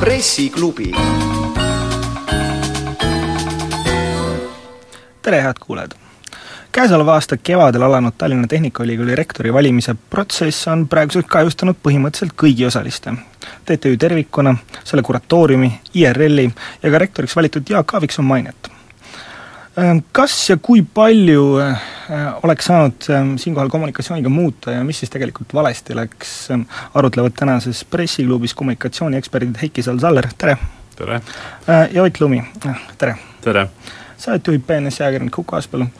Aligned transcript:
pressiklubi. 0.00 0.92
tere, 5.22 5.42
head 5.42 5.54
kuulajad! 5.60 5.90
käesoleva 6.72 7.12
aasta 7.12 7.36
kevadel 7.36 7.82
alanud 7.82 8.12
Tallinna 8.18 8.46
Tehnikaülikooli 8.46 9.14
rektori 9.14 9.52
valimise 9.52 9.94
protsess 10.10 10.68
on 10.68 10.88
praeguseks 10.88 11.28
kahjustanud 11.28 11.76
põhimõtteliselt 11.86 12.34
kõigi 12.42 12.66
osaliste. 12.66 13.12
TTÜ 13.64 13.96
tervikuna, 13.96 14.56
selle 14.84 15.02
kuratooriumi, 15.02 15.72
IRL-i 15.94 16.50
ja 16.82 16.90
ka 16.90 16.98
rektoriks 16.98 17.36
valitud 17.36 17.70
Jaak 17.70 17.94
Aaviksoo 17.94 18.24
mainet. 18.24 18.73
Ehm, 19.74 20.04
kas 20.14 20.34
ja 20.46 20.54
kui 20.62 20.84
palju 20.86 21.58
eh, 21.58 21.86
oleks 22.46 22.68
saanud 22.70 23.06
ehm, 23.10 23.32
siinkohal 23.42 23.70
kommunikatsiooniga 23.72 24.30
muuta 24.30 24.70
ja 24.70 24.84
mis 24.86 25.00
siis 25.02 25.10
tegelikult 25.10 25.54
valesti 25.54 25.96
läks, 25.98 26.34
ehm, 26.54 26.62
arutlevad 26.94 27.34
tänases 27.34 27.80
pressiklubis 27.90 28.54
kommunikatsioonieksperdid 28.54 29.58
Heiki 29.62 29.82
Sal-Saller, 29.82 30.28
tere! 30.38 30.54
tere! 30.94 31.18
Eh, 31.66 31.88
ja 31.96 32.06
Ott 32.06 32.20
Lumi, 32.20 32.38
eh, 32.38 32.86
tere! 32.98 33.16
tere! 33.42 33.66
saadet 34.18 34.46
juhib 34.46 34.62
BNS 34.66 35.00
ajakirjanik 35.00 35.42
Huko 35.42 35.58
Aaspõllu. 35.58 35.90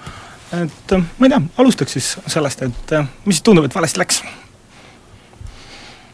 et 0.55 0.97
ma 1.19 1.27
ei 1.27 1.35
tea, 1.35 1.43
alustaks 1.59 1.99
siis 1.99 2.15
sellest, 2.31 2.63
et 2.63 2.97
mis 3.25 3.41
siis 3.41 3.43
tundub, 3.43 3.67
et 3.67 3.75
valesti 3.75 3.99
läks? 3.99 4.23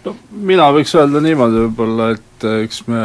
No 0.04 0.14
mina 0.30 0.68
võiks 0.74 0.94
öelda 0.96 1.22
niimoodi 1.24 1.64
võib-olla, 1.66 2.10
et 2.16 2.46
eks 2.64 2.82
me 2.88 3.04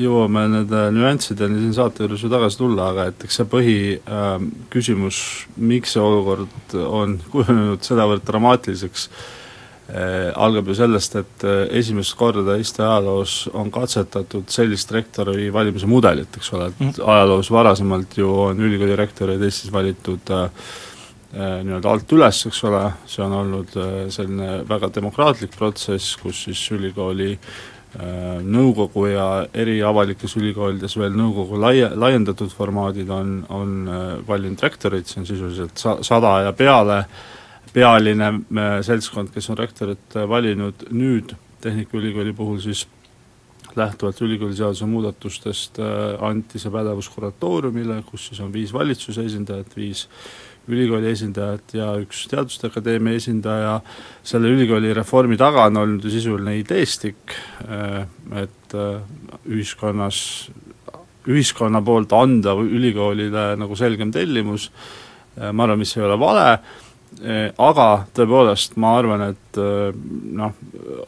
jõuame 0.00 0.44
nende 0.52 0.84
nüanssideni 0.96 1.62
siin 1.62 1.74
saate 1.76 2.04
juures 2.04 2.24
ju 2.24 2.30
tagasi 2.32 2.60
tulla, 2.60 2.92
aga 2.92 3.08
et 3.12 3.26
eks 3.26 3.40
see 3.40 3.48
põhiküsimus 3.54 5.18
äh,, 5.24 5.58
miks 5.72 5.96
see 5.96 6.04
olukord 6.04 6.78
on 6.84 7.18
kujunenud 7.32 7.84
sedavõrd 7.86 8.26
dramaatiliseks 8.28 9.08
äh,, 9.08 10.28
algab 10.36 10.68
ju 10.68 10.76
sellest, 10.82 11.16
et 11.22 11.48
äh, 11.48 11.62
esimest 11.80 12.16
korda 12.18 12.58
Eesti 12.58 12.84
ajaloos 12.84 13.38
on 13.54 13.72
katsetatud 13.74 14.52
sellist 14.52 14.92
rektori 14.92 15.48
valimise 15.54 15.88
mudelit, 15.88 16.36
eks 16.36 16.52
ole, 16.56 16.68
et 16.72 16.84
mm. 16.84 17.00
ajaloos 17.08 17.52
varasemalt 17.54 18.20
ju 18.20 18.28
on 18.50 18.68
ülikooli 18.68 19.00
rektoreid 19.00 19.48
Eestis 19.48 19.72
valitud 19.72 20.36
Äh, 20.38 20.50
nii-öelda 21.36 21.90
alt 21.92 22.12
üles, 22.16 22.38
eks 22.48 22.62
ole, 22.64 22.84
see 23.08 23.20
on 23.24 23.34
olnud 23.36 23.74
äh, 23.76 23.96
selline 24.12 24.62
väga 24.68 24.88
demokraatlik 24.94 25.52
protsess, 25.56 26.16
kus 26.16 26.46
siis 26.46 26.62
ülikooli 26.72 27.34
äh, 27.34 28.38
nõukogu 28.44 29.04
ja 29.10 29.26
eri 29.52 29.76
avalikes 29.84 30.38
ülikoolides 30.40 30.96
veel 30.96 31.12
nõukogu 31.18 31.60
laia, 31.60 31.90
laiendatud 31.92 32.52
formaadid 32.54 33.12
on, 33.12 33.42
on 33.52 33.74
valinud 34.28 34.64
rektorid, 34.64 35.08
see 35.08 35.20
on 35.20 35.28
sisuliselt 35.28 35.76
sa-, 35.76 35.98
sada 36.06 36.38
ja 36.46 36.54
peale 36.56 37.02
pealine 37.74 38.32
seltskond, 38.82 39.28
kes 39.34 39.50
on 39.52 39.58
rektorit 39.60 40.16
valinud, 40.28 40.88
nüüd 40.96 41.36
Tehnikaülikooli 41.60 42.32
puhul 42.38 42.60
siis 42.62 42.86
lähtuvalt 43.76 44.20
ülikooliseaduse 44.22 44.86
muudatustest 44.88 45.80
anti 46.24 46.60
see 46.62 46.70
pädevus 46.72 47.10
kuratooriumile, 47.12 47.98
kus 48.06 48.30
siis 48.30 48.40
on 48.40 48.52
viis 48.54 48.72
valitsuse 48.72 49.26
esindajat, 49.26 49.74
viis 49.76 50.06
ülikooli 50.68 51.10
esindajat 51.12 51.74
ja 51.76 51.88
üks 52.02 52.26
Teaduste 52.30 52.68
Akadeemia 52.68 53.18
esindaja, 53.18 53.78
selle 54.26 54.52
ülikooli 54.52 54.92
reformi 54.96 55.38
taga 55.40 55.66
on 55.68 55.80
olnud 55.82 56.04
ju 56.04 56.12
sisuline 56.12 56.58
ideestik, 56.60 57.36
äh, 57.68 58.02
et 58.42 58.76
äh, 58.76 59.00
ühiskonnas, 59.48 60.20
ühiskonna 61.28 61.82
poolt 61.84 62.12
anda 62.16 62.56
ülikoolile 62.60 63.50
nagu 63.60 63.76
selgem 63.76 64.12
tellimus, 64.12 64.70
äh, 65.38 65.52
ma 65.52 65.66
arvan, 65.66 65.80
mis 65.80 65.96
ei 65.96 66.04
ole 66.04 66.20
vale, 66.20 66.50
aga 67.58 67.84
tõepoolest 68.14 68.74
ma 68.78 68.90
arvan, 68.98 69.22
et 69.32 69.58
noh, 70.38 70.52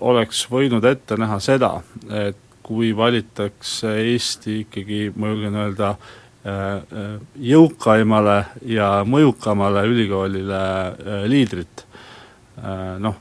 oleks 0.09 0.47
võinud 0.49 0.87
ette 0.89 1.19
näha 1.21 1.37
seda, 1.45 1.75
et 2.09 2.41
kui 2.65 2.95
valitakse 2.97 3.93
Eesti 4.01 4.63
ikkagi, 4.63 5.11
ma 5.21 5.29
julgen 5.29 5.59
öelda, 5.61 5.93
jõukaimale 6.41 8.37
ja 8.65 8.89
mõjukamale 9.05 9.85
ülikoolile 9.91 10.61
äh, 10.61 11.25
liidrit. 11.29 11.87
Noh, 13.01 13.15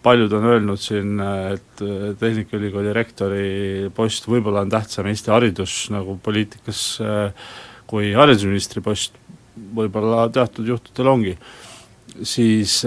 paljud 0.00 0.32
on 0.32 0.46
öelnud 0.48 0.80
siin, 0.80 1.18
et 1.20 1.80
Tehnikaülikooli 2.16 2.92
rektori 2.96 3.90
post 3.92 4.24
võib-olla 4.30 4.62
on 4.64 4.70
tähtsam 4.72 5.10
Eesti 5.10 5.28
haridus 5.28 5.74
nagu 5.92 6.14
poliitikas 6.24 6.80
kui 7.90 8.14
haridusministri 8.16 8.80
post, 8.80 9.18
võib-olla 9.76 10.30
teatud 10.32 10.72
juhtudel 10.72 11.12
ongi, 11.12 11.34
siis 12.24 12.78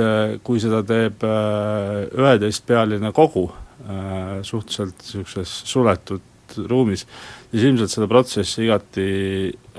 kui 0.42 0.64
seda 0.64 0.82
teeb 0.90 1.22
üheteistpealine 1.22 3.14
kogu 3.14 3.46
suhteliselt 4.42 5.06
niisuguses 5.06 5.54
suletud 5.70 6.31
ruumis, 6.70 7.06
siis 7.52 7.66
ilmselt 7.70 7.94
seda 7.94 8.08
protsessi 8.12 8.66
igati 8.66 9.08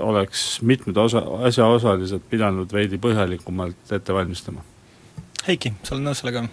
oleks 0.03 0.61
mitmed 0.65 0.97
osa, 0.97 1.23
asjaosalised 1.49 2.29
pidanud 2.29 2.71
veidi 2.73 2.99
põhjalikumalt 3.01 3.95
ette 3.95 4.15
valmistama. 4.15 4.63
Heiki, 5.47 5.73
sa 5.83 5.95
oled 5.95 6.07
nõus 6.07 6.23
sellega? 6.23 6.45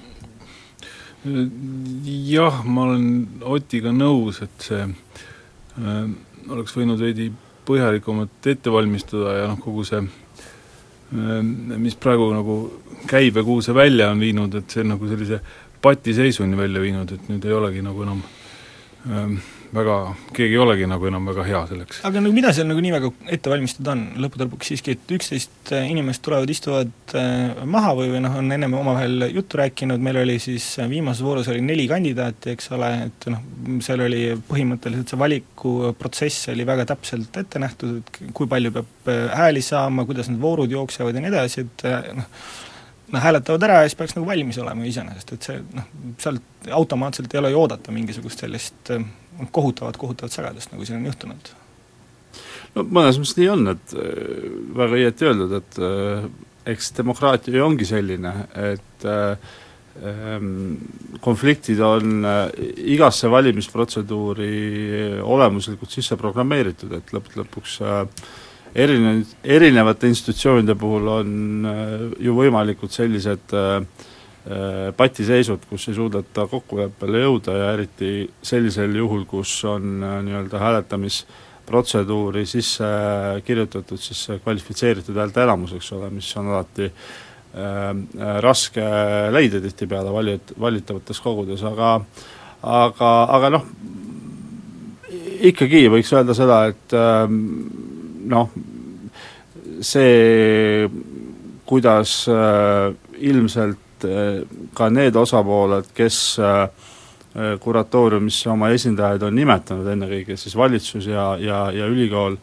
Jah, 1.20 2.62
ma 2.64 2.88
olen 2.88 3.42
Otiga 3.44 3.92
nõus, 3.92 4.40
et 4.42 4.64
see 4.64 4.80
äh, 4.86 6.04
oleks 6.48 6.74
võinud 6.76 7.00
veidi 7.02 7.28
põhjalikumalt 7.68 8.48
ette 8.48 8.72
valmistada 8.72 9.36
ja 9.36 9.50
noh, 9.50 9.60
kogu 9.60 9.84
see 9.84 10.00
äh, 10.00 11.42
mis 11.76 11.98
praegu 12.00 12.30
nagu 12.32 12.56
käib 13.10 13.36
ja 13.36 13.44
kuhu 13.44 13.60
see 13.64 13.76
välja 13.76 14.10
on 14.14 14.22
viinud, 14.24 14.56
et 14.56 14.72
see 14.72 14.84
on 14.84 14.94
nagu 14.94 15.10
sellise 15.10 15.42
patiseisuni 15.84 16.56
välja 16.56 16.80
viinud, 16.82 17.12
et 17.12 17.28
nüüd 17.28 17.44
ei 17.44 17.56
olegi 17.56 17.84
nagu 17.84 18.04
enam 18.06 18.24
äh, 18.24 19.36
väga, 19.74 19.96
keegi 20.34 20.56
ei 20.56 20.60
olegi 20.60 20.86
nagu 20.90 21.06
enam 21.08 21.26
väga 21.30 21.44
hea 21.46 21.60
selleks. 21.70 22.00
aga 22.08 22.22
nagu 22.24 22.34
mida 22.34 22.52
seal 22.56 22.68
nagu 22.70 22.82
nii 22.84 22.92
väga 22.94 23.10
ette 23.36 23.52
valmistada 23.52 23.94
on, 23.94 24.04
lõppude 24.24 24.46
lõpuks 24.46 24.70
siiski, 24.72 24.96
et 24.96 25.14
üksteist 25.16 25.72
äh, 25.76 25.86
inimest 25.92 26.22
tulevad, 26.26 26.50
istuvad 26.50 27.14
äh, 27.18 27.60
maha 27.76 27.92
või, 27.98 28.10
või 28.14 28.22
noh, 28.24 28.38
on 28.40 28.50
ennem 28.56 28.74
omavahel 28.80 29.28
juttu 29.34 29.60
rääkinud, 29.60 30.02
meil 30.02 30.20
oli 30.22 30.38
siis 30.42 30.66
äh, 30.82 30.90
viimases 30.90 31.24
voorus 31.26 31.50
oli 31.52 31.62
neli 31.64 31.86
kandidaati, 31.90 32.54
eks 32.54 32.72
ole, 32.76 32.90
et 33.08 33.28
noh, 33.32 33.44
seal 33.84 34.06
oli 34.06 34.24
põhimõtteliselt 34.48 35.12
see 35.12 35.20
valikuprotsess 35.20 36.50
oli 36.54 36.66
väga 36.68 36.88
täpselt 36.94 37.42
ette 37.42 37.62
nähtud, 37.62 38.00
et 38.00 38.34
kui 38.36 38.50
palju 38.50 38.74
peab 38.74 39.14
hääli 39.36 39.62
saama, 39.64 40.06
kuidas 40.08 40.30
need 40.30 40.42
voorud 40.42 40.72
jooksevad 40.72 41.14
ja 41.14 41.22
nii 41.22 41.32
edasi, 41.34 41.66
et 41.66 41.86
noh, 42.18 42.28
noh, 43.10 43.22
hääletavad 43.22 43.68
ära 43.68 43.80
ja 43.80 43.88
siis 43.88 43.98
peaks 43.98 44.16
nagu 44.16 44.28
valmis 44.28 44.58
olema 44.62 44.86
iseenesest, 44.88 45.32
et 45.36 45.48
see 45.48 45.62
noh, 45.76 45.88
sealt 46.22 46.70
automaatselt 46.76 47.34
ei 47.34 47.42
ole 47.42 47.54
ju 47.54 47.62
oodata 47.62 47.94
mingisugust 47.94 48.44
sellist 48.44 48.92
kohutavat, 49.50 49.96
kohutavat 50.00 50.34
segadust, 50.34 50.72
nagu 50.74 50.86
siin 50.86 51.00
on 51.00 51.08
juhtunud? 51.10 51.54
no 52.74 52.84
mõnes 52.86 53.18
mõttes 53.20 53.38
nii 53.38 53.48
on, 53.54 53.72
et 53.74 53.96
äh, 53.96 54.04
väga 54.76 55.00
õieti 55.00 55.26
öeldud, 55.28 55.56
et 55.58 55.80
äh, 55.82 56.28
eks 56.74 56.92
demokraatia 56.98 57.56
ju 57.56 57.66
ongi 57.66 57.88
selline, 57.88 58.34
et 58.70 59.08
äh, 59.08 59.56
konfliktid 61.20 61.80
on 61.84 62.22
igasse 62.78 63.28
valimisprotseduuri 63.28 65.18
olemuslikult 65.20 65.90
sisse 65.92 66.16
programmeeritud, 66.16 66.94
et 66.94 67.10
lõppude 67.12 67.42
lõpuks 67.42 67.74
erine-, 68.74 69.24
erinevate 69.44 70.08
institutsioonide 70.08 70.74
puhul 70.78 71.08
on 71.08 71.68
ju 72.20 72.34
võimalikud 72.36 72.92
sellised 72.94 73.54
äh, 73.56 74.06
Äh, 74.40 74.88
patiseisud, 74.96 75.66
kus 75.68 75.84
ei 75.90 75.94
suudeta 75.98 76.46
kokkuleppele 76.48 77.18
jõuda 77.20 77.52
ja 77.58 77.66
eriti 77.74 78.22
sellisel 78.40 78.94
juhul, 78.96 79.26
kus 79.28 79.50
on 79.68 80.00
äh, 80.00 80.14
nii-öelda 80.24 80.62
hääletamisprotseduuri 80.62 82.46
sisse 82.48 82.88
kirjutatud 83.44 84.00
siis 84.00 84.22
kvalifitseeritud 84.40 85.20
häälteenamus, 85.20 85.74
eks 85.76 85.92
ole, 85.92 86.08
mis 86.14 86.30
on 86.40 86.48
alati 86.54 86.88
äh, 86.88 87.92
raske 88.40 88.86
leida 89.36 89.60
tihtipeale 89.60 90.14
valijad, 90.14 90.54
valitavates 90.56 91.20
kogudes, 91.20 91.60
aga 91.68 91.98
aga, 92.64 93.12
aga 93.36 93.54
noh, 93.58 93.70
ikkagi 95.52 95.84
võiks 95.92 96.16
öelda 96.16 96.38
seda, 96.40 96.62
et 96.72 96.96
äh, 96.96 97.28
noh, 98.28 98.50
see, 99.80 100.88
kuidas 101.66 102.24
äh, 102.28 102.94
ilmselt 103.20 104.04
eh, 104.04 104.40
ka 104.74 104.88
need 104.90 105.16
osapooled, 105.16 105.92
kes 105.94 106.18
eh, 106.40 106.64
kuratooriumisse 107.62 108.50
oma 108.50 108.72
esindajaid 108.74 109.22
on 109.22 109.36
nimetanud, 109.38 109.86
ennekõike 109.92 110.34
siis 110.40 110.56
valitsus 110.58 111.06
ja, 111.06 111.34
ja, 111.38 111.60
ja 111.70 111.86
ülikool 111.86 112.34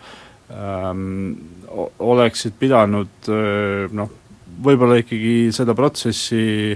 ähm,, 0.54 1.34
oleksid 2.00 2.56
pidanud 2.56 3.28
noh, 3.92 4.14
võib-olla 4.64 4.96
ikkagi 5.02 5.50
seda 5.52 5.76
protsessi 5.76 6.72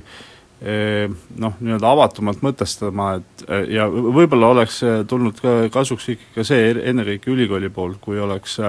noh, 0.62 1.56
nii-öelda 1.58 1.90
avatumalt 1.90 2.44
mõtestama, 2.46 3.16
et 3.18 3.46
ja 3.74 3.88
võib-olla 3.90 4.52
oleks 4.54 4.82
tulnud 5.10 5.40
ka 5.42 5.56
kasuks 5.74 6.12
ikkagi 6.14 6.36
ka 6.36 6.46
see 6.46 6.68
ennekõike 6.92 7.32
ülikooli 7.34 7.72
poolt, 7.74 7.98
kui 8.04 8.20
oleks 8.22 8.60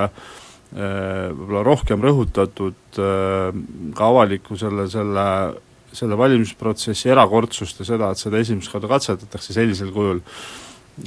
võib-olla 0.73 1.65
rohkem 1.67 2.01
rõhutatud 2.01 2.97
ka 2.97 4.09
avalikkusele 4.09 4.87
selle, 4.89 5.27
selle 5.93 6.17
valimisprotsessi 6.17 7.13
erakordsust 7.13 7.83
ja 7.83 7.89
seda, 7.91 8.13
et 8.13 8.23
seda 8.23 8.41
esimest 8.41 8.73
korda 8.73 8.89
katsetatakse 8.95 9.53
sellisel 9.53 9.93
kujul. 9.93 10.23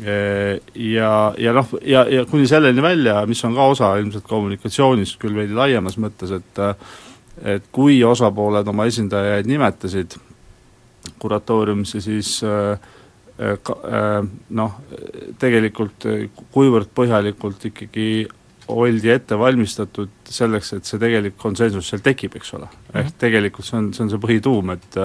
Ja, 0.05 1.09
ja 1.37 1.51
noh, 1.53 1.73
ja, 1.85 2.05
ja 2.09 2.23
kuni 2.29 2.47
selleni 2.49 2.81
välja, 2.81 3.19
mis 3.29 3.41
on 3.45 3.57
ka 3.57 3.67
osa 3.73 3.91
ilmselt 4.01 4.25
kommunikatsioonist, 4.29 5.17
küll 5.21 5.37
veidi 5.37 5.57
laiemas 5.57 5.97
mõttes, 6.01 6.33
et 6.37 6.63
et 7.43 7.65
kui 7.75 7.97
osapooled 8.07 8.69
oma 8.71 8.85
esindajaid 8.87 9.49
nimetasid 9.49 10.13
kuratooriumisse, 11.19 12.01
siis 12.03 12.37
äh, 12.43 12.77
äh, 13.41 14.21
noh, 14.59 14.79
tegelikult 15.41 16.07
kuivõrd 16.55 16.91
põhjalikult 16.95 17.69
ikkagi 17.71 18.09
oldi 18.73 19.11
ette 19.13 19.37
valmistatud 19.37 20.31
selleks, 20.33 20.73
et 20.73 20.87
see 20.89 21.01
tegelik 21.01 21.35
konsensus 21.37 21.91
seal 21.91 22.01
tekib, 22.05 22.39
eks 22.39 22.55
ole. 22.57 22.69
ehk 22.93 23.11
mhm. 23.11 23.19
tegelikult 23.21 23.67
see 23.67 23.77
on, 23.81 23.91
see 23.93 24.07
on 24.07 24.15
see 24.15 24.25
põhituum, 24.29 24.73
et 24.77 25.03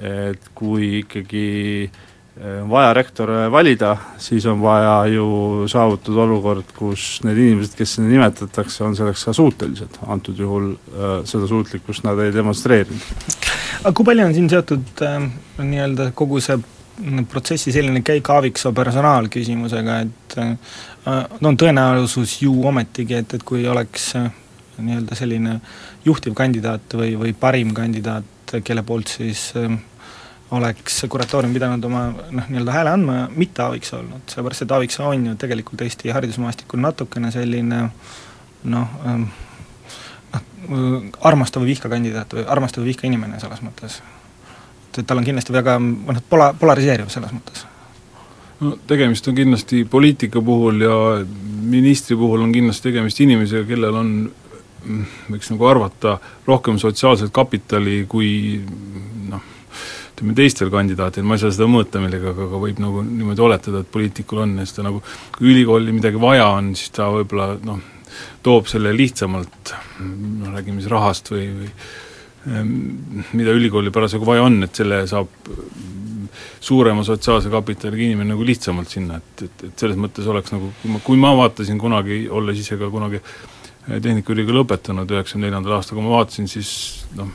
et 0.00 0.46
kui 0.56 1.00
ikkagi 1.02 1.48
äh, 1.84 2.06
vaja 2.40 2.92
rektore 2.96 3.50
valida, 3.52 3.90
siis 4.18 4.46
on 4.48 4.62
vaja 4.62 5.06
ju 5.12 5.66
saavutada 5.68 6.22
olukord, 6.22 6.70
kus 6.76 7.20
need 7.26 7.36
inimesed, 7.36 7.74
kes 7.76 7.98
sinna 7.98 8.08
nimetatakse, 8.08 8.84
on 8.86 8.96
selleks 8.96 9.26
ka 9.28 9.34
suutelised, 9.36 9.98
antud 10.08 10.40
juhul 10.40 10.70
äh, 10.72 11.10
seda 11.28 11.48
suutlikkust 11.50 12.06
nad 12.08 12.18
ei 12.24 12.32
demonstreerinud. 12.32 13.36
aga 13.82 13.92
kui 13.92 14.08
palju 14.08 14.28
on 14.30 14.36
siin 14.38 14.48
seotud 14.52 15.04
äh, 15.04 15.18
nii-öelda 15.60 16.10
kogu 16.16 16.40
see 16.40 16.56
protsessi 17.28 17.72
selline 17.72 18.02
käik 18.04 18.28
Aaviksoo 18.30 18.72
personaalküsimusega, 18.76 20.00
et 20.06 20.38
äh, 20.40 20.56
no 21.40 21.54
tõenäosus 21.60 22.40
ju 22.44 22.54
ometigi, 22.68 23.20
et, 23.20 23.36
et 23.36 23.44
kui 23.46 23.66
oleks 23.68 24.14
äh, 24.20 24.30
nii-öelda 24.80 25.16
selline 25.18 25.60
juhtiv 26.04 26.34
kandidaat 26.36 26.96
või, 26.96 27.14
või 27.20 27.36
parim 27.36 27.74
kandidaat, 27.76 28.56
kelle 28.64 28.82
poolt 28.82 29.12
siis 29.12 29.50
äh, 29.60 29.76
oleks 30.50 31.04
kuratoorium 31.08 31.52
pidanud 31.54 31.84
oma 31.84 32.06
noh, 32.10 32.48
nii-öelda 32.48 32.74
hääle 32.74 32.90
andma, 32.90 33.18
mitte 33.36 33.62
Aaviksoo 33.62 34.00
olnud, 34.00 34.26
sellepärast 34.30 34.66
et 34.66 34.72
Aaviksoo 34.74 35.08
on 35.12 35.26
ju 35.26 35.36
tegelikult 35.38 35.82
Eesti 35.86 36.10
haridusmaastikul 36.10 36.82
natukene 36.82 37.30
selline 37.34 37.82
noh 38.70 38.96
ähm,, 39.06 39.28
noh, 40.32 41.10
armastava 41.30 41.66
vihka 41.66 41.88
kandidaat 41.92 42.34
või 42.34 42.46
armastava 42.46 42.86
vihka 42.86 43.06
inimene 43.08 43.40
selles 43.40 43.62
mõttes. 43.64 44.00
et, 44.90 44.98
et 44.98 45.06
tal 45.06 45.22
on 45.22 45.28
kindlasti 45.28 45.54
väga 45.54 45.78
noh, 45.80 46.22
pola-, 46.30 46.52
polariseeriv 46.58 47.12
selles 47.14 47.32
mõttes. 47.36 47.64
no 48.60 48.76
tegemist 48.90 49.28
on 49.28 49.38
kindlasti 49.38 49.84
poliitika 49.84 50.42
puhul 50.42 50.82
ja 50.82 50.98
ministri 51.70 52.16
puhul 52.16 52.42
on 52.42 52.52
kindlasti 52.52 52.90
tegemist 52.90 53.20
inimesega, 53.20 53.68
kellel 53.70 54.02
on 54.02 54.14
võiks 55.30 55.50
nagu 55.52 55.66
arvata, 55.68 56.18
rohkem 56.46 56.78
sotsiaalset 56.80 57.32
kapitali 57.32 58.04
kui 58.08 58.60
noh, 59.28 59.42
ütleme 60.20 60.34
teistel 60.36 60.68
kandidaatidel, 60.68 61.24
ma 61.24 61.38
ei 61.38 61.40
saa 61.40 61.52
seda 61.54 61.66
mõõta 61.70 62.00
millegagi, 62.02 62.34
aga, 62.34 62.44
aga 62.50 62.58
võib 62.60 62.80
nagu 62.82 63.04
niimoodi 63.06 63.40
oletada, 63.40 63.80
et 63.80 63.88
poliitikul 63.92 64.42
on 64.44 64.58
ja 64.60 64.66
ta 64.76 64.84
nagu 64.84 65.00
kui 65.32 65.48
ülikooli 65.48 65.94
midagi 65.96 66.20
vaja 66.20 66.50
on, 66.58 66.74
siis 66.76 66.92
ta 66.92 67.06
võib-olla 67.14 67.54
noh, 67.64 67.80
toob 68.44 68.68
selle 68.68 68.92
lihtsamalt, 68.92 69.72
noh 70.04 70.52
räägime 70.52 70.82
siis 70.82 70.92
rahast 70.92 71.32
või, 71.32 71.46
või 71.56 71.70
ehm, 72.52 72.74
mida 73.32 73.56
ülikoolil 73.56 73.94
parasjagu 73.96 74.28
vaja 74.28 74.44
on, 74.44 74.60
et 74.68 74.76
selle 74.76 75.00
saab 75.08 75.32
suurema 76.60 77.02
sotsiaalse 77.06 77.48
kapitaliga 77.50 78.10
inimene 78.10 78.34
nagu 78.34 78.44
lihtsamalt 78.44 78.92
sinna, 78.92 79.16
et, 79.22 79.46
et, 79.48 79.66
et 79.70 79.86
selles 79.86 79.96
mõttes 79.96 80.28
oleks 80.28 80.52
nagu, 80.52 80.68
kui 80.82 80.92
ma, 80.92 81.04
kui 81.06 81.20
ma 81.20 81.32
vaatasin 81.40 81.80
kunagi, 81.80 82.26
olles 82.28 82.60
ise 82.60 82.76
ka 82.80 82.92
kunagi 82.92 83.24
Tehnikaülikooli 83.90 84.54
lõpetanud 84.54 85.10
üheksakümne 85.10 85.48
neljandal 85.48 85.78
aastal, 85.78 85.96
kui 85.96 86.04
ma 86.04 86.18
vaatasin, 86.18 86.46
siis 86.52 86.70
noh, 87.16 87.30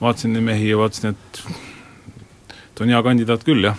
vaatasin 0.00 0.32
neid 0.34 0.46
mehi 0.46 0.70
ja 0.72 0.78
vaatasin, 0.80 1.12
et 1.12 1.67
ta 2.78 2.86
on 2.86 2.94
hea 2.94 3.02
kandidaat 3.02 3.46
küll, 3.46 3.66
jah 3.66 3.78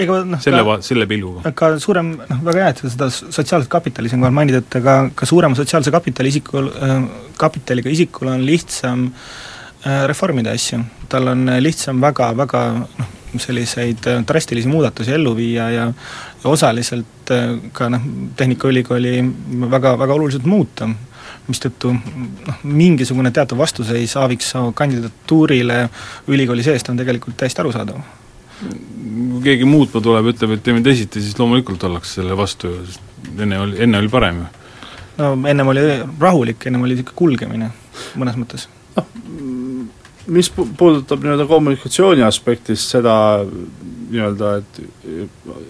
ega 0.00 0.20
noh 0.28 0.40
selle 0.42 0.62
va-, 0.66 0.80
selle 0.84 1.06
pilguga. 1.10 1.52
ka 1.56 1.72
suurem, 1.82 2.12
noh 2.18 2.42
väga 2.46 2.64
hea, 2.64 2.72
et 2.74 2.82
sa 2.82 2.92
seda 2.94 3.08
sotsiaalset 3.12 3.70
kapitali 3.72 4.10
siinkohal 4.12 4.34
mainid, 4.36 4.60
et 4.62 4.80
ka, 4.84 4.96
ka 5.16 5.28
suurema 5.28 5.58
sotsiaalse 5.58 5.92
kapitali 5.94 6.32
isikul 6.32 6.70
äh,, 6.70 6.98
kapitaliga 7.40 7.92
isikul 7.92 8.32
on 8.34 8.44
lihtsam 8.46 9.08
äh, 9.10 10.04
reformida 10.10 10.54
asju. 10.56 10.82
tal 11.10 11.32
on 11.32 11.48
lihtsam 11.62 12.00
väga, 12.02 12.32
väga 12.38 12.64
noh, 12.78 13.12
selliseid 13.40 14.08
äh, 14.10 14.24
drastilisi 14.26 14.68
muudatusi 14.68 15.14
ellu 15.16 15.34
viia 15.36 15.70
ja 15.70 15.86
ja 15.90 16.50
osaliselt 16.50 17.34
äh, 17.34 17.54
ka 17.72 17.90
noh, 17.92 18.08
Tehnikaülikooli 18.36 19.14
väga, 19.70 19.96
väga 19.98 20.18
oluliselt 20.18 20.48
muuta 20.48 20.88
mistõttu 21.50 21.92
noh, 21.94 22.62
mingisugune 22.62 23.32
teatav 23.34 23.58
vastuseis 23.58 24.16
Aaviksoo 24.16 24.70
kandidatuurile 24.76 25.82
ülikooli 26.28 26.62
seest 26.62 26.92
on 26.92 27.00
tegelikult 27.00 27.40
täiesti 27.40 27.64
arusaadav 27.64 28.19
kui 28.60 29.42
keegi 29.44 29.68
muutma 29.68 30.02
tuleb, 30.04 30.30
ütleb, 30.34 30.56
et 30.56 30.64
teeme 30.64 30.82
teisiti, 30.84 31.22
siis 31.24 31.38
loomulikult 31.38 31.84
ollakse 31.88 32.20
selle 32.20 32.36
vastu 32.38 32.72
ju, 32.72 32.80
sest 32.88 33.38
enne 33.40 33.60
oli, 33.60 33.78
enne 33.84 34.00
oli 34.00 34.12
parem 34.12 34.42
ju. 34.42 34.48
no 35.20 35.32
ennem 35.48 35.72
oli 35.72 35.86
rahulik, 36.20 36.66
ennem 36.68 36.84
oli 36.86 36.98
niisugune 36.98 37.18
kulgemine 37.22 37.70
mõnes 38.20 38.38
mõttes. 38.40 38.68
noh, 38.96 39.08
mis 40.30 40.50
puudutab 40.52 41.24
nii-öelda 41.24 41.46
kommunikatsiooni 41.50 42.24
aspektist 42.26 42.92
seda 42.94 43.14
nii-öelda, 44.10 44.56
et 44.60 44.80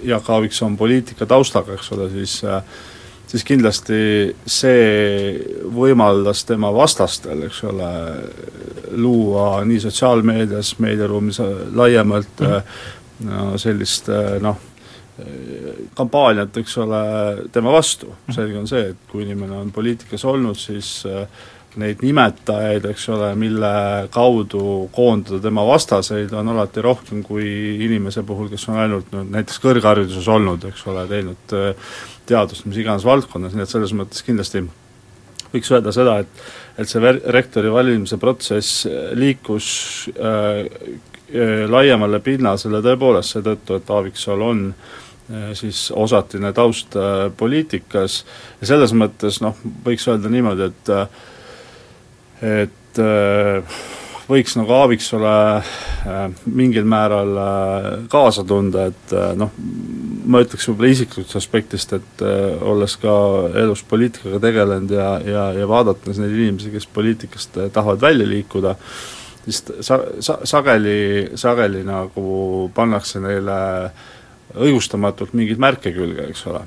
Jaak 0.09 0.31
Aaviksoo 0.31 0.69
on 0.69 0.79
poliitika 0.81 1.29
taustaga, 1.29 1.77
eks 1.77 1.93
ole, 1.97 2.09
siis 2.13 2.41
äh, 2.45 2.63
siis 3.31 3.45
kindlasti 3.47 4.01
see 4.47 5.67
võimaldas 5.71 6.43
tema 6.49 6.73
vastastel, 6.75 7.45
eks 7.47 7.63
ole, 7.71 7.91
luua 8.99 9.61
nii 9.65 9.85
sotsiaalmeedias, 9.85 10.75
meediaruumis 10.83 11.39
laiemalt 11.79 12.43
mm. 12.43 13.29
no 13.29 13.53
sellist 13.61 14.11
noh, 14.43 14.59
kampaaniat, 15.95 16.57
eks 16.63 16.77
ole, 16.83 17.03
tema 17.53 17.73
vastu. 17.73 18.11
Mhm. 18.11 18.35
selge 18.35 18.59
on 18.59 18.69
see, 18.69 18.91
et 18.95 19.11
kui 19.11 19.25
inimene 19.27 19.59
on 19.61 19.73
poliitikas 19.73 20.25
olnud, 20.25 20.59
siis 20.59 21.05
neid 21.79 22.03
nimetajaid, 22.03 22.89
eks 22.91 23.09
ole, 23.15 23.31
mille 23.39 23.73
kaudu 24.11 24.89
koondada 24.95 25.39
tema 25.45 25.63
vastaseid, 25.69 26.33
on 26.35 26.51
alati 26.55 26.83
rohkem 26.83 27.23
kui 27.27 27.47
inimese 27.87 28.25
puhul, 28.27 28.51
kes 28.51 28.69
on 28.73 28.81
ainult 28.83 29.13
no 29.15 29.23
näiteks 29.29 29.63
kõrghariduses 29.63 30.29
olnud, 30.35 30.67
eks 30.71 30.87
ole, 30.91 31.07
teinud 31.11 31.57
teadust 32.31 32.67
mis 32.67 32.83
iganes 32.83 33.07
valdkonnas, 33.07 33.55
nii 33.55 33.67
et 33.67 33.73
selles 33.73 33.95
mõttes 33.97 34.27
kindlasti 34.27 34.65
võiks 35.53 35.71
öelda 35.75 35.95
seda, 35.95 36.19
et 36.25 36.49
et 36.81 36.89
see 36.89 37.03
ver-, 37.03 37.21
rektori 37.35 37.71
valimise 37.73 38.17
protsess 38.21 38.87
liikus 39.19 39.67
äh, 40.15 40.63
äh, 41.35 41.67
laiemale 41.69 42.23
pinnasele 42.25 42.81
tõepoolest 42.85 43.37
seetõttu, 43.37 43.77
et 43.77 43.91
Aaviksool 43.91 44.45
on 44.47 44.63
äh, 44.71 45.51
siis 45.59 45.89
osatine 45.93 46.55
taust 46.57 46.97
äh, 46.97 47.27
poliitikas. 47.37 48.23
Ja 48.63 48.71
selles 48.73 48.95
mõttes 48.97 49.43
noh, 49.45 49.59
võiks 49.85 50.09
öelda 50.09 50.33
niimoodi, 50.33 50.71
et 50.71 50.95
äh, 50.95 51.21
et 52.43 53.01
äh, 53.01 53.81
võiks 54.31 54.55
nagu 54.59 54.75
Aaviksoole 54.77 55.35
äh, 55.61 56.19
mingil 56.47 56.87
määral 56.89 57.33
äh, 57.43 57.89
kaasa 58.13 58.45
tunda, 58.49 58.89
et 58.91 59.15
noh, 59.39 59.53
ma 60.31 60.43
ütleks 60.45 60.69
võib-olla 60.71 60.93
isiklikust 60.95 61.37
aspektist, 61.41 61.95
et 61.97 62.23
olles 62.63 62.95
ka 63.03 63.15
elus 63.61 63.83
poliitikaga 63.89 64.41
tegelenud 64.43 64.93
ja, 64.95 65.09
ja, 65.27 65.47
ja 65.57 65.69
vaadates 65.69 66.21
neid 66.21 66.37
inimesi, 66.37 66.73
kes 66.75 66.87
poliitikast 66.95 67.59
tahavad 67.75 68.03
välja 68.05 68.29
liikuda, 68.29 68.77
siis 69.45 69.65
sa-, 69.81 70.05
sa-, 70.23 70.41
sageli, 70.49 71.31
sageli 71.41 71.83
nagu 71.87 72.71
pannakse 72.77 73.23
neile 73.23 73.59
õigustamatult 74.61 75.35
mingeid 75.39 75.63
märke 75.63 75.95
külge, 75.95 76.29
eks 76.31 76.47
ole. 76.51 76.63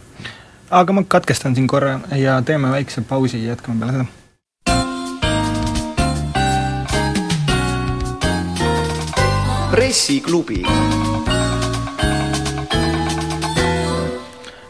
aga 0.73 0.95
ma 0.95 1.05
katkestan 1.07 1.55
siin 1.55 1.69
korra 1.69 1.99
ja 2.19 2.41
teeme 2.45 2.71
väikse 2.73 3.05
pausi, 3.07 3.45
jätkame 3.45 3.79
peale 3.79 4.01
seda 4.01 4.22
pressiklubi. 9.73 10.61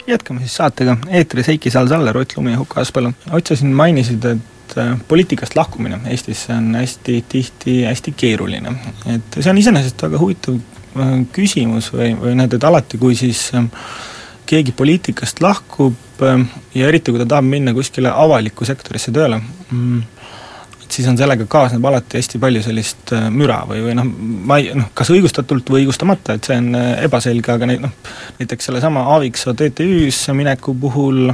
jätkame 0.07 0.39
siis 0.39 0.55
saatega, 0.55 0.95
eetris 1.09 1.47
Heiki 1.47 1.71
Sal-Saller, 1.71 2.17
Ott 2.17 2.37
Lumi 2.37 2.51
ja 2.51 2.57
Huko 2.57 2.79
Aspalu. 2.79 3.11
Ott, 3.31 3.47
sa 3.47 3.55
siin 3.59 3.73
mainisid, 3.75 4.23
et 4.25 4.77
äh, 4.77 4.93
poliitikast 5.07 5.55
lahkumine 5.55 5.99
Eestis 6.07 6.45
on 6.55 6.75
hästi 6.75 7.17
tihti 7.29 7.81
hästi 7.83 8.13
keeruline. 8.17 8.75
et 9.15 9.39
see 9.39 9.51
on 9.51 9.59
iseenesest 9.59 10.05
väga 10.07 10.21
huvitav 10.21 10.55
äh, 10.55 11.13
küsimus 11.35 11.91
või, 11.91 12.13
või 12.19 12.37
näed, 12.39 12.55
et 12.55 12.63
alati, 12.63 13.01
kui 13.01 13.19
siis 13.19 13.49
äh, 13.59 13.67
keegi 14.45 14.71
poliitikast 14.71 15.43
lahkub 15.43 16.23
ja 16.75 16.87
eriti, 16.87 17.11
kui 17.11 17.19
ta 17.19 17.27
tahab 17.35 17.49
minna 17.49 17.73
kuskile 17.75 18.11
avalikku 18.11 18.65
sektorisse 18.65 19.11
tööle 19.11 19.41
mm,, 19.41 20.03
siis 20.93 21.07
on 21.09 21.17
sellega 21.19 21.47
kaasneb 21.49 21.85
alati 21.89 22.19
hästi 22.19 22.39
palju 22.41 22.63
sellist 22.65 23.13
äh, 23.15 23.27
müra 23.33 23.63
või, 23.69 23.81
või 23.87 23.97
noh, 23.97 24.07
ma 24.49 24.59
ei 24.61 24.71
noh, 24.77 24.91
kas 24.97 25.11
õigustatult 25.13 25.69
või 25.73 25.83
õigustamata, 25.83 26.37
et 26.37 26.49
see 26.49 26.59
on 26.61 26.73
äh, 26.79 26.89
ebaselge, 27.07 27.53
aga 27.55 27.69
neid 27.69 27.83
noh, 27.85 27.93
näiteks 28.39 28.69
sellesama 28.69 29.07
Aaviksoo 29.15 29.55
TTÜ-sse 29.57 30.35
mineku 30.37 30.75
puhul 30.79 31.31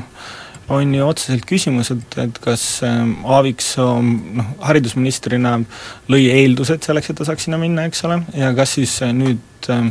on 0.70 0.94
ju 0.94 1.06
otseselt 1.08 1.46
küsimus, 1.50 1.90
et, 1.94 2.18
et 2.22 2.42
kas 2.44 2.64
ähm, 2.86 3.16
Aaviksoo 3.26 3.94
noh, 4.02 4.52
haridusministrina 4.68 5.58
lõi 6.12 6.28
eeldused 6.34 6.86
selleks, 6.86 7.10
et 7.10 7.20
ta 7.20 7.28
saaks 7.28 7.48
sinna 7.48 7.60
minna, 7.62 7.88
eks 7.90 8.06
ole, 8.08 8.22
ja 8.38 8.52
kas 8.58 8.78
siis 8.78 9.00
äh, 9.06 9.14
nüüd 9.16 9.72
äh, 9.74 9.90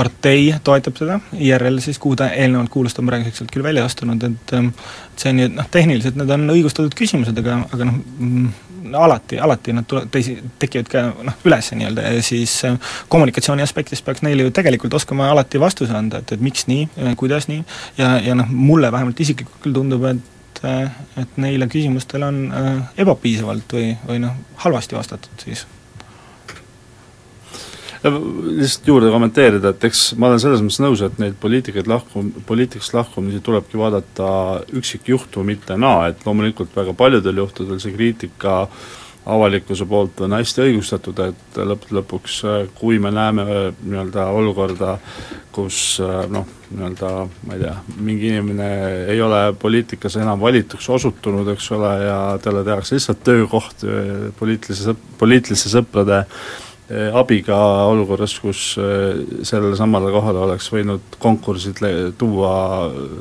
partei 0.00 0.54
toetab 0.64 0.96
teda, 0.96 1.18
IRL 1.36 1.80
siis, 1.84 1.98
kuhu 2.00 2.16
ta 2.16 2.30
eelnevalt 2.32 2.72
kuulus, 2.72 2.96
ta 2.96 3.02
on 3.02 3.10
praeguseks 3.10 3.42
sealt 3.42 3.52
küll 3.52 3.66
välja 3.66 3.84
astunud, 3.84 4.22
et 4.24 4.54
et 4.56 5.20
see 5.20 5.34
on 5.34 5.42
ju 5.42 5.50
noh, 5.52 5.68
tehniliselt 5.72 6.16
need 6.16 6.32
on 6.32 6.48
õigustatud 6.54 6.96
küsimused, 6.96 7.36
aga, 7.42 7.58
aga 7.68 7.88
noh, 7.90 7.98
mm, 8.16 8.69
alati, 8.98 9.38
alati 9.38 9.74
nad 9.76 9.86
tule-, 9.88 10.06
teisi, 10.12 10.36
tekivad 10.62 10.90
ka 10.92 11.04
noh, 11.26 11.38
üles 11.46 11.70
nii-öelda 11.76 12.06
ja 12.16 12.24
siis 12.26 12.56
äh, 12.68 12.76
kommunikatsiooni 13.12 13.64
aspektist 13.64 14.04
peaks 14.06 14.24
neile 14.26 14.48
ju 14.48 14.54
tegelikult 14.54 14.94
oskama 15.00 15.30
alati 15.30 15.60
vastuse 15.60 15.96
anda, 15.96 16.22
et, 16.22 16.36
et 16.36 16.44
miks 16.44 16.66
nii, 16.70 17.14
kuidas 17.20 17.48
nii, 17.50 17.64
ja, 17.98 18.14
ja 18.24 18.36
noh, 18.38 18.50
mulle 18.50 18.92
vähemalt 18.92 19.20
isiklikult 19.20 19.62
küll 19.64 19.76
tundub, 19.76 20.06
et 20.10 20.64
äh, 20.64 21.02
et 21.20 21.36
neile 21.40 21.68
küsimustele 21.70 22.30
on 22.30 22.40
äh, 22.54 22.72
ebapiisavalt 23.04 23.76
või, 23.76 23.92
või 24.06 24.24
noh, 24.26 24.38
halvasti 24.64 24.98
vastatud 24.98 25.46
siis 25.46 25.66
lihtsalt 28.04 28.86
juurde 28.88 29.10
kommenteerida, 29.12 29.74
et 29.74 29.84
eks 29.90 30.14
ma 30.20 30.30
olen 30.30 30.40
selles 30.40 30.62
mõttes 30.64 30.80
nõus, 30.80 31.02
et 31.04 31.18
neid 31.20 31.36
poliitikaid 31.40 31.90
lahku, 31.90 32.22
poliitikast 32.48 32.94
lahkumisi 32.96 33.42
tulebki 33.44 33.80
vaadata 33.80 34.30
üksikjuhtumitena, 34.80 35.92
et 36.08 36.24
loomulikult 36.24 36.72
väga 36.76 36.96
paljudel 36.96 37.42
juhtudel 37.42 37.80
see 37.82 37.92
kriitika 37.92 38.62
avalikkuse 39.30 39.84
poolt 39.84 40.22
on 40.24 40.32
hästi 40.32 40.62
õigustatud, 40.64 41.20
et 41.26 41.58
lõppude 41.60 41.98
lõpuks 41.98 42.38
kui 42.78 42.96
me 42.98 43.12
näeme 43.12 43.44
nii-öelda 43.44 44.24
olukorda, 44.32 44.94
kus 45.52 46.00
noh, 46.32 46.48
nii-öelda 46.70 47.12
ma 47.44 47.58
ei 47.58 47.66
tea, 47.66 47.74
mingi 48.00 48.32
inimene 48.32 48.70
ei 49.12 49.20
ole 49.20 49.42
poliitikas 49.60 50.16
enam 50.22 50.40
valituks 50.40 50.88
osutunud, 50.96 51.52
eks 51.52 51.68
ole, 51.76 51.92
ja 52.06 52.16
talle 52.40 52.64
tehakse 52.64 52.96
lihtsalt 52.96 53.22
töökoht 53.28 53.84
poliitilise 54.40 54.96
poliitiliste 55.20 55.68
sõprade 55.76 56.24
Eh, 56.24 56.69
abiga 56.90 57.56
olukorras, 57.86 58.34
kus 58.42 58.74
eh, 58.82 59.20
sellele 59.46 59.76
samale 59.78 60.10
kohale 60.10 60.42
oleks 60.42 60.66
võinud 60.72 61.18
konkursid 61.22 61.78
tuua 62.18 62.52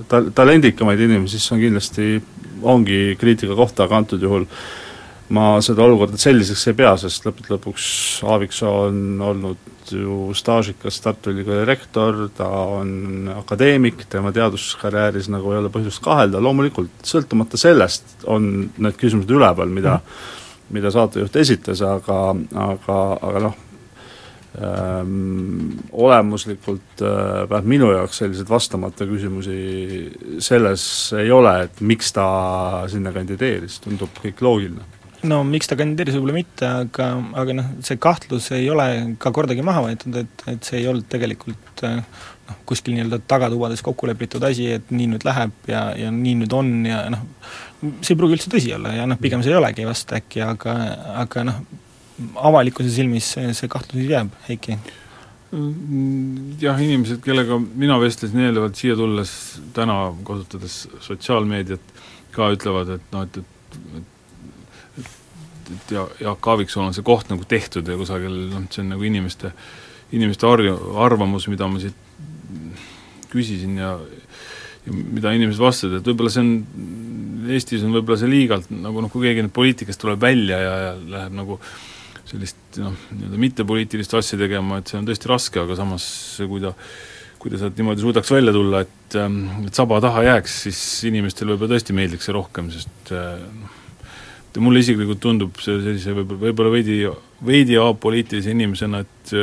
ta-, 0.10 0.26
talendikamaid 0.36 1.02
inimesi, 1.06 1.38
siis 1.38 1.54
on 1.54 1.62
kindlasti, 1.62 2.08
ongi 2.66 3.18
kriitika 3.20 3.58
kohta, 3.58 3.86
aga 3.86 4.00
antud 4.02 4.26
juhul 4.26 4.48
ma 5.38 5.60
seda 5.62 5.86
olukorda 5.86 6.18
selliseks 6.18 6.72
ei 6.72 6.80
pea, 6.80 6.96
sest 6.98 7.28
lõppude 7.28 7.54
lõpuks 7.54 7.86
Aaviksoo 8.26 8.74
on 8.88 9.22
olnud 9.22 9.94
ju 9.94 10.34
staažikas 10.38 10.98
Tartu 11.06 11.30
Ülikooli 11.30 11.62
rektor, 11.70 12.26
ta 12.34 12.50
on 12.50 13.30
akadeemik, 13.36 14.08
tema 14.10 14.34
teaduskarjääris 14.34 15.30
nagu 15.30 15.54
ei 15.54 15.62
ole 15.62 15.70
põhjust 15.74 16.02
kahelda, 16.06 16.42
loomulikult 16.42 17.06
sõltumata 17.06 17.62
sellest 17.62 18.26
on 18.26 18.50
need 18.82 18.98
küsimused 18.98 19.38
üleval, 19.38 19.70
mida 19.70 20.00
mm 20.00 20.38
mida 20.76 20.92
saatejuht 20.94 21.36
esitas, 21.42 21.82
aga, 21.86 22.20
aga, 22.64 23.00
aga 23.30 23.42
noh, 23.48 23.58
ähm, 24.60 25.80
olemuslikult 25.92 27.02
äh, 27.02 27.50
vähemalt 27.50 27.70
minu 27.70 27.92
jaoks 27.96 28.22
selliseid 28.24 28.50
vastamata 28.50 29.08
küsimusi 29.10 29.58
selles 30.44 30.86
ei 31.18 31.32
ole, 31.32 31.56
et 31.68 31.82
miks 31.82 32.14
ta 32.16 32.30
sinna 32.92 33.14
kandideeris, 33.16 33.82
tundub 33.86 34.24
kõik 34.24 34.42
loogiline 34.46 34.99
no 35.28 35.40
miks 35.48 35.68
ta 35.70 35.78
kandideeris, 35.80 36.16
võib-olla 36.18 36.36
mitte, 36.38 36.68
aga, 36.86 37.08
aga 37.42 37.56
noh, 37.58 37.72
see 37.86 38.00
kahtlus 38.02 38.50
ei 38.56 38.70
ole 38.72 38.86
ka 39.22 39.32
kordagi 39.36 39.66
maha 39.66 39.84
võetud, 39.88 40.16
et, 40.22 40.46
et 40.52 40.68
see 40.68 40.80
ei 40.82 40.88
olnud 40.92 41.10
tegelikult 41.12 41.84
äh, 41.88 41.98
noh, 42.50 42.62
kuskil 42.70 42.96
nii-öelda 42.96 43.22
tagatubades 43.30 43.84
kokku 43.86 44.10
lepitud 44.10 44.44
asi, 44.48 44.70
et 44.78 44.94
nii 44.94 45.10
nüüd 45.16 45.28
läheb 45.28 45.72
ja, 45.72 45.90
ja 46.00 46.14
nii 46.14 46.38
nüüd 46.44 46.56
on 46.56 46.72
ja 46.88 47.02
noh, 47.14 47.26
see 47.82 48.14
ei 48.14 48.20
pruugi 48.22 48.38
üldse 48.38 48.54
tõsi 48.54 48.74
olla 48.78 48.96
ja 48.96 49.10
noh, 49.10 49.20
pigem 49.22 49.44
see 49.44 49.54
ei 49.54 49.60
olegi 49.60 49.88
vast 49.90 50.16
äkki, 50.16 50.44
aga, 50.46 50.78
aga 51.26 51.46
noh, 51.52 51.62
avalikkuse 52.50 52.92
silmis 52.94 53.34
see, 53.36 53.54
see 53.58 53.72
kahtlus 53.72 54.08
jääb, 54.08 54.34
Heiki? 54.48 54.80
Jah, 56.62 56.78
inimesed, 56.78 57.24
kellega 57.26 57.56
mina 57.58 57.96
vestlesin 57.98 58.44
eelnevalt 58.44 58.78
siia 58.78 58.94
tulles, 59.00 59.32
täna 59.74 59.96
kasutades 60.28 60.84
sotsiaalmeediat, 61.02 61.96
ka 62.36 62.52
ütlevad, 62.54 62.92
et 63.00 63.16
noh, 63.16 63.26
et, 63.26 63.40
et 63.42 63.56
et, 63.98 64.19
et 65.76 65.94
ja, 65.96 66.06
Jaak 66.22 66.48
Aaviksool 66.54 66.88
on 66.88 66.96
see 66.98 67.06
koht 67.06 67.30
nagu 67.32 67.46
tehtud 67.50 67.88
ja 67.88 67.98
kusagil 68.00 68.36
noh, 68.54 68.66
see 68.74 68.84
on 68.84 68.94
nagu 68.96 69.06
inimeste, 69.06 69.52
inimeste 70.16 70.48
arv-, 70.50 70.88
arvamus, 71.06 71.48
mida 71.52 71.70
ma 71.70 71.82
siit 71.82 72.08
küsisin 73.30 73.78
ja 73.80 73.94
ja 74.88 74.96
mida 74.96 75.34
inimesed 75.36 75.62
vastasid, 75.62 76.00
et 76.00 76.08
võib-olla 76.08 76.32
see 76.34 76.46
on, 76.46 76.52
Eestis 77.50 77.84
on 77.86 77.94
võib-olla 77.96 78.20
see 78.22 78.30
liigalt 78.32 78.70
nagu 78.74 79.02
noh, 79.04 79.12
kui 79.12 79.28
keegi 79.28 79.46
nüüd 79.46 79.54
poliitikast 79.56 80.02
tuleb 80.02 80.22
välja 80.22 80.60
ja, 80.62 80.74
ja 80.86 80.92
läheb 81.16 81.36
nagu 81.38 81.60
sellist 82.30 82.80
noh, 82.80 82.96
nii-öelda 83.14 83.40
mittepoliitilist 83.42 84.14
asja 84.20 84.40
tegema, 84.40 84.80
et 84.80 84.92
see 84.92 85.00
on 85.00 85.08
tõesti 85.08 85.32
raske, 85.32 85.64
aga 85.64 85.78
samas 85.80 86.06
kui 86.50 86.62
ta 86.64 86.76
kui 87.40 87.52
ta 87.54 87.60
sealt 87.62 87.78
niimoodi 87.80 88.04
suudaks 88.04 88.32
välja 88.34 88.52
tulla, 88.52 88.82
et, 88.84 89.16
et 89.16 89.78
saba 89.78 90.02
taha 90.04 90.26
jääks, 90.26 90.56
siis 90.66 90.80
inimestele 91.08 91.54
võib-olla 91.54 91.78
tõesti 91.78 91.96
meeldiks 91.96 92.28
see 92.28 92.36
rohkem, 92.36 92.68
sest 92.74 93.14
noh, 93.14 93.79
mulle 94.58 94.82
isiklikult 94.82 95.22
tundub 95.22 95.62
see 95.62 95.78
sellise 95.84 96.16
võib-olla, 96.18 96.42
võib-olla 96.48 96.74
veidi, 96.74 97.00
veidi 97.46 97.78
apoliitilise 97.78 98.56
inimesena, 98.56 99.06
et 99.06 99.34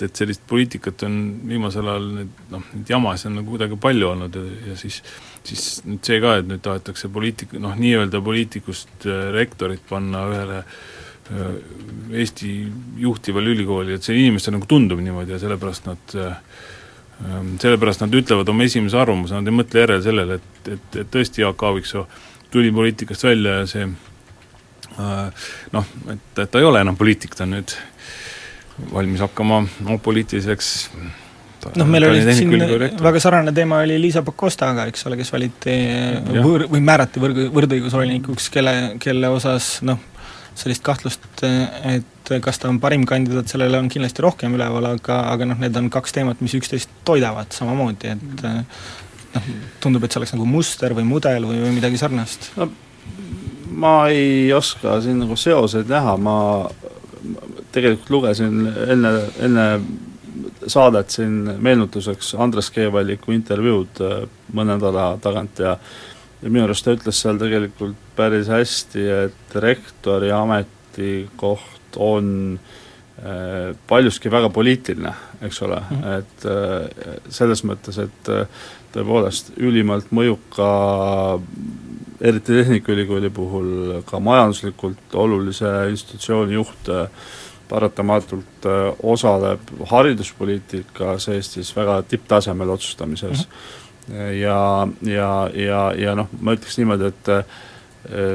et, 0.00 0.06
et 0.06 0.16
sellist 0.16 0.42
poliitikat 0.48 1.02
on 1.08 1.16
viimasel 1.48 1.88
ajal 1.88 2.06
nüüd 2.18 2.46
noh, 2.52 2.62
neid 2.74 2.92
jamasid 2.92 3.30
on 3.30 3.38
nagu 3.40 3.52
kuidagi 3.52 3.76
palju 3.80 4.08
olnud 4.12 4.36
ja, 4.36 4.44
ja 4.70 4.76
siis 4.80 5.00
siis 5.46 5.80
nüüd 5.86 6.04
see 6.04 6.20
ka, 6.22 6.36
et 6.40 6.48
nüüd 6.48 6.62
tahetakse 6.64 7.10
poliitik-, 7.12 7.56
noh 7.62 7.76
nii-öelda 7.78 8.20
poliitikust 8.24 9.06
äh, 9.08 9.30
rektorit 9.36 9.84
panna 9.88 10.26
ühele 10.30 10.58
äh, 10.60 11.54
Eesti 12.20 12.50
juhtivale 13.00 13.52
ülikooli, 13.54 13.94
et 13.96 14.06
see 14.06 14.18
inimestele 14.18 14.58
nagu 14.58 14.68
tundub 14.70 15.00
niimoodi 15.04 15.36
ja 15.36 15.40
sellepärast 15.42 15.88
nad 15.88 16.16
äh, 16.18 16.36
ähm, 17.24 17.54
sellepärast 17.62 18.04
nad 18.04 18.16
ütlevad 18.20 18.52
oma 18.52 18.66
esimese 18.66 19.00
arvamuse, 19.00 19.36
nad 19.36 19.48
ei 19.48 19.56
mõtle 19.56 19.84
järele 19.84 20.04
sellele, 20.04 20.40
et, 20.40 20.70
et, 20.76 21.00
et 21.04 21.12
tõesti 21.14 21.44
Jaak 21.44 21.64
Aaviksoo 21.68 22.06
tuli 22.50 22.72
poliitikast 22.74 23.28
välja 23.28 23.60
ja 23.60 23.66
see 23.70 23.88
noh, 25.72 25.94
et, 26.12 26.28
et 26.44 26.50
ta 26.50 26.60
ei 26.60 26.68
ole 26.68 26.82
enam 26.84 26.98
poliitik, 26.98 27.34
ta 27.36 27.46
on 27.46 27.56
nüüd 27.58 27.74
valmis 28.92 29.20
hakkama 29.20 29.62
no, 29.86 29.98
poliitiliseks 30.02 30.70
noh, 31.76 31.88
meil 31.90 32.06
oli 32.08 32.22
siin 32.34 32.54
väga 33.02 33.22
sarnane 33.22 33.52
teema 33.56 33.82
oli 33.84 33.98
Liisa 34.00 34.22
Pakostaga, 34.26 34.86
eks 34.90 35.04
ole, 35.08 35.18
kes 35.20 35.32
valiti 35.34 35.74
võõr- 36.40 36.68
või 36.70 36.80
määrati 36.84 37.22
võrg-, 37.22 37.48
võrdõigusvolinikuks, 37.56 38.48
kelle, 38.54 38.76
kelle 39.02 39.28
osas 39.32 39.78
noh, 39.86 40.00
sellist 40.60 40.82
kahtlust, 40.84 41.44
et 41.88 42.32
kas 42.44 42.60
ta 42.60 42.68
on 42.70 42.80
parim 42.82 43.04
kandidaat, 43.08 43.48
sellele 43.50 43.78
on 43.80 43.88
kindlasti 43.92 44.24
rohkem 44.24 44.56
üleval, 44.56 44.92
aga, 44.94 45.20
aga 45.32 45.52
noh, 45.52 45.60
need 45.62 45.76
on 45.78 45.90
kaks 45.92 46.16
teemat, 46.16 46.42
mis 46.44 46.56
üksteist 46.58 46.92
toidavad 47.06 47.52
samamoodi, 47.56 48.14
et 48.16 48.44
noh, 48.46 48.80
tundub, 49.82 50.04
et 50.04 50.12
see 50.12 50.20
oleks 50.22 50.34
nagu 50.34 50.46
muster 50.48 50.94
või 50.96 51.06
mudel 51.06 51.46
või, 51.46 51.60
või 51.62 51.74
midagi 51.76 52.00
sarnast 52.00 52.52
no,. 52.58 52.70
Ma 53.70 53.94
ei 54.08 54.52
oska 54.52 55.00
siin 55.00 55.22
nagu 55.22 55.36
seoseid 55.36 55.88
näha, 55.90 56.16
ma 56.16 56.36
tegelikult 57.72 58.10
lugesin 58.10 58.64
enne, 58.66 59.10
enne 59.38 59.66
saadet 60.66 61.10
siin 61.10 61.54
meenutuseks 61.58 62.34
Andres 62.38 62.70
Keevaliku 62.74 63.32
intervjuud 63.32 64.00
äh, 64.04 64.22
mõne 64.54 64.76
nädala 64.76 65.12
tagant 65.22 65.62
ja 65.62 65.76
ja 66.42 66.50
minu 66.50 66.64
arust 66.64 66.86
ta 66.86 66.94
ütles 66.96 67.20
seal 67.20 67.38
tegelikult 67.40 67.98
päris 68.16 68.48
hästi, 68.50 69.06
et 69.26 69.56
rektori 69.62 70.30
ametikoht 70.32 71.98
on 72.00 72.58
äh, 73.20 73.76
paljuski 73.88 74.32
väga 74.32 74.50
poliitiline, 74.54 75.12
eks 75.42 75.62
ole 75.62 75.80
mm, 75.80 76.02
-hmm. 76.02 76.18
et 76.18 76.46
äh, 76.46 77.22
selles 77.28 77.64
mõttes, 77.64 77.98
et 77.98 78.32
äh, 78.32 78.46
tõepoolest 78.94 79.52
ülimalt 79.56 80.10
mõjuka 80.10 80.70
eriti 82.20 82.52
Tehnikaülikooli 82.52 83.30
puhul 83.30 84.00
ka 84.04 84.20
majanduslikult 84.20 85.14
olulise 85.14 85.70
institutsiooni 85.90 86.54
juht 86.54 86.90
äh, 86.92 87.08
paratamatult 87.68 88.66
äh, 88.66 88.90
osaleb 89.02 89.72
hariduspoliitikas 89.90 91.28
Eestis 91.34 91.72
väga 91.76 92.02
tipptasemel 92.02 92.70
otsustamises 92.76 93.46
mm. 93.46 94.14
-hmm. 94.14 94.30
ja, 94.42 94.88
ja, 95.02 95.50
ja, 95.54 95.82
ja 95.96 96.14
noh, 96.14 96.28
ma 96.40 96.56
ütleks 96.56 96.78
niimoodi, 96.78 97.12
et 97.12 97.28
äh, 97.28 97.44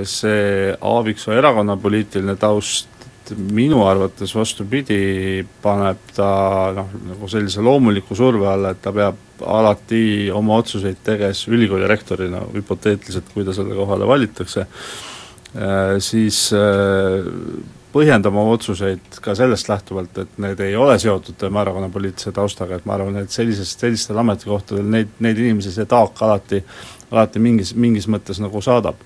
see 0.04 0.76
Aaviksoo 0.82 1.34
erakonna 1.34 1.78
poliitiline 1.78 2.36
taust 2.36 2.90
minu 3.36 3.82
arvates 3.88 4.36
vastupidi, 4.36 5.46
paneb 5.62 5.98
ta 6.16 6.72
noh, 6.76 6.90
nagu 7.10 7.28
sellise 7.28 7.62
loomuliku 7.62 8.16
surve 8.16 8.48
alla, 8.48 8.70
et 8.76 8.82
ta 8.82 8.94
peab 8.94 9.25
alati 9.42 10.32
oma 10.34 10.60
otsuseid 10.62 11.02
teges 11.04 11.48
ülikooli 11.48 11.88
rektorina, 11.88 12.44
hüpoteetiliselt, 12.54 13.32
kui 13.34 13.46
ta 13.46 13.54
selle 13.54 13.76
kohale 13.76 14.08
valitakse, 14.08 14.68
äh, 15.56 15.96
siis 16.00 16.50
põhjendama 17.96 18.42
oma 18.44 18.56
otsuseid 18.58 19.20
ka 19.24 19.36
sellest 19.38 19.70
lähtuvalt, 19.72 20.18
et 20.24 20.40
need 20.44 20.60
ei 20.66 20.76
ole 20.76 20.98
seotud 21.00 21.38
tema 21.40 21.64
erakonna 21.64 21.90
poliitilise 21.94 22.34
taustaga, 22.36 22.80
et 22.80 22.88
ma 22.88 22.98
arvan, 22.98 23.22
et 23.22 23.32
sellisest, 23.32 23.86
sellistel 23.86 24.20
ametikohtadel 24.20 24.88
neid, 24.98 25.14
neid 25.24 25.40
inimesi 25.40 25.72
see 25.76 25.88
taak 25.90 26.20
alati, 26.26 26.60
alati 27.14 27.44
mingis, 27.44 27.72
mingis 27.80 28.10
mõttes 28.12 28.42
nagu 28.44 28.62
saadab 28.64 29.00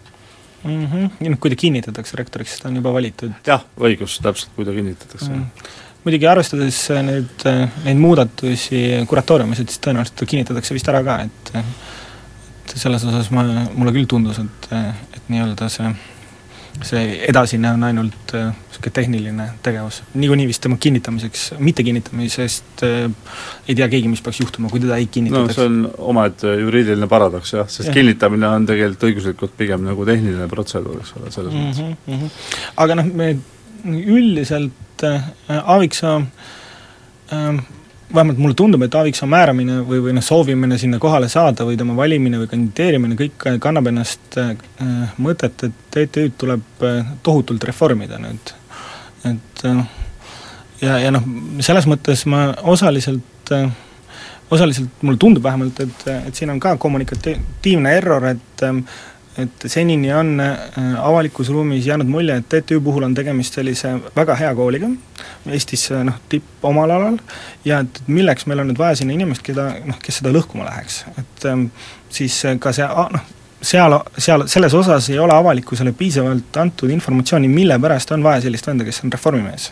mm. 0.64 0.86
-hmm. 0.86 1.12
ja 1.22 1.34
noh, 1.34 1.40
kui 1.40 1.54
ta 1.54 1.60
kinnitatakse 1.60 2.18
rektoriks, 2.18 2.56
siis 2.56 2.64
ta 2.64 2.72
on 2.72 2.82
juba 2.82 2.94
valitud. 2.94 3.36
jah, 3.46 3.66
õigus, 3.78 4.18
täpselt, 4.24 4.56
kui 4.56 4.66
ta 4.66 4.74
kinnitatakse 4.74 5.30
mm. 5.30 5.46
-hmm 5.46 5.78
muidugi 6.06 6.29
arvestades 6.32 6.82
nüüd 7.06 7.48
neid 7.86 8.00
muudatusi 8.00 8.84
kuratooriumis, 9.10 9.63
et 9.63 9.74
siis 9.74 9.82
tõenäoliselt 9.84 10.15
ta 10.22 10.29
kinnitatakse 10.29 10.77
vist 10.77 10.91
ära 10.91 11.03
ka, 11.06 11.22
et 11.27 11.53
et 12.70 12.77
selles 12.77 13.03
osas 13.10 13.32
ma, 13.34 13.44
mulle 13.74 13.91
küll 13.96 14.08
tundus, 14.10 14.38
et, 14.39 14.72
et 15.18 15.29
nii-öelda 15.32 15.68
see 15.74 15.89
see 16.86 17.20
edasine 17.27 17.72
on 17.74 17.84
ainult 17.84 18.34
niisugune 18.34 18.88
äh, 18.88 18.94
tehniline 18.94 19.46
tegevus. 19.63 20.01
niikuinii 20.13 20.48
vist 20.48 20.62
tema 20.63 20.77
kinnitamiseks, 20.79 21.53
mittekinnitamisest 21.60 22.84
äh, 22.84 23.12
ei 23.68 23.75
tea 23.75 23.88
keegi, 23.91 24.08
mis 24.08 24.22
peaks 24.24 24.39
juhtuma, 24.39 24.70
kui 24.72 24.79
teda 24.79 25.00
ei 25.01 25.08
kinnitataks. 25.12 25.58
no 25.58 25.63
see 25.63 25.65
on 25.68 26.10
omaette 26.13 26.53
juriidiline 26.62 27.08
paradoks 27.12 27.53
jah, 27.53 27.68
sest 27.68 27.89
ja. 27.89 27.96
kinnitamine 28.00 28.48
on 28.48 28.68
tegelikult 28.70 29.08
õiguslikult 29.10 29.58
pigem 29.60 29.84
nagu 29.88 30.06
tehniline 30.08 30.48
protseduur, 30.51 31.01
eks 31.03 31.15
ole, 31.20 31.34
selles 31.36 31.58
mõttes 31.58 31.82
mm. 31.84 31.98
-hmm, 32.06 32.13
mm 32.13 32.22
-hmm. 32.22 32.46
aga 32.86 33.00
noh, 33.01 33.12
me 33.24 33.34
üldiselt 34.00 34.86
äh, 35.03 35.22
Aaviksoo 35.60 36.15
äh, 36.20 37.60
vähemalt 38.13 38.38
mulle 38.38 38.58
tundub, 38.58 38.82
et 38.86 38.96
Aaviksoo 38.96 39.27
määramine 39.29 39.82
või, 39.88 40.01
või 40.03 40.15
noh, 40.18 40.25
soovimine 40.25 40.77
sinna 40.82 41.00
kohale 41.00 41.29
saada 41.29 41.65
või 41.68 41.77
tema 41.77 41.96
valimine 41.98 42.41
või 42.41 42.50
kandideerimine, 42.51 43.18
kõik 43.20 43.48
kannab 43.62 43.91
ennast 43.91 44.39
äh, 44.41 44.56
mõtet, 45.18 45.68
et 45.68 45.84
TTÜ-d 45.94 46.38
tuleb 46.38 46.88
äh, 46.88 47.13
tohutult 47.24 47.63
reformida 47.70 48.20
nüüd. 48.22 48.56
et 49.29 49.65
äh, 49.65 49.84
ja, 50.82 50.98
ja 51.06 51.12
noh, 51.13 51.27
selles 51.65 51.88
mõttes 51.89 52.25
ma 52.29 52.50
osaliselt 52.63 53.53
äh, 53.56 53.70
osaliselt 54.51 55.03
mulle 55.06 55.18
tundub 55.22 55.44
vähemalt, 55.44 55.79
et, 55.79 56.08
et 56.27 56.36
siin 56.36 56.50
on 56.50 56.60
ka 56.60 56.75
kommunikatiivne 56.82 57.94
error, 57.98 58.25
et 58.32 58.65
äh, 58.65 58.82
et 59.38 59.66
senini 59.72 60.12
on 60.14 60.40
äh, 60.40 60.58
avalikus 60.98 61.50
ruumis 61.50 61.88
jäänud 61.88 62.08
mulje, 62.08 62.36
et 62.36 62.50
TTÜ 62.50 62.80
puhul 62.84 63.04
on 63.04 63.16
tegemist 63.16 63.54
sellise 63.54 63.94
väga 64.16 64.36
hea 64.36 64.52
kooliga, 64.56 64.90
Eestis 65.48 65.90
äh, 65.92 66.04
noh, 66.08 66.18
tipp 66.30 66.66
omal 66.66 66.92
alal, 66.92 67.20
ja 67.66 67.82
et 67.86 68.02
milleks 68.08 68.48
meil 68.50 68.64
on 68.64 68.72
nüüd 68.72 68.80
vaja 68.80 69.00
sinna 69.00 69.16
inimest, 69.16 69.44
keda 69.46 69.70
noh, 69.86 70.00
kes 70.04 70.22
seda 70.22 70.34
lõhkuma 70.36 70.68
läheks, 70.68 71.04
et 71.20 71.46
ähm, 71.52 71.68
siis 72.14 72.40
äh, 72.46 72.58
ka 72.62 72.74
see 72.76 72.88
noh, 72.88 73.28
seal, 73.62 74.00
seal, 74.18 74.48
selles 74.52 74.78
osas 74.80 75.12
ei 75.14 75.20
ole 75.20 75.36
avalikkusele 75.36 75.94
piisavalt 75.98 76.58
antud 76.62 76.92
informatsiooni, 76.96 77.52
mille 77.52 77.80
pärast 77.80 78.12
on 78.16 78.26
vaja 78.26 78.48
sellist 78.48 78.68
venda, 78.68 78.88
kes 78.88 79.04
on 79.06 79.14
reformimees. 79.14 79.72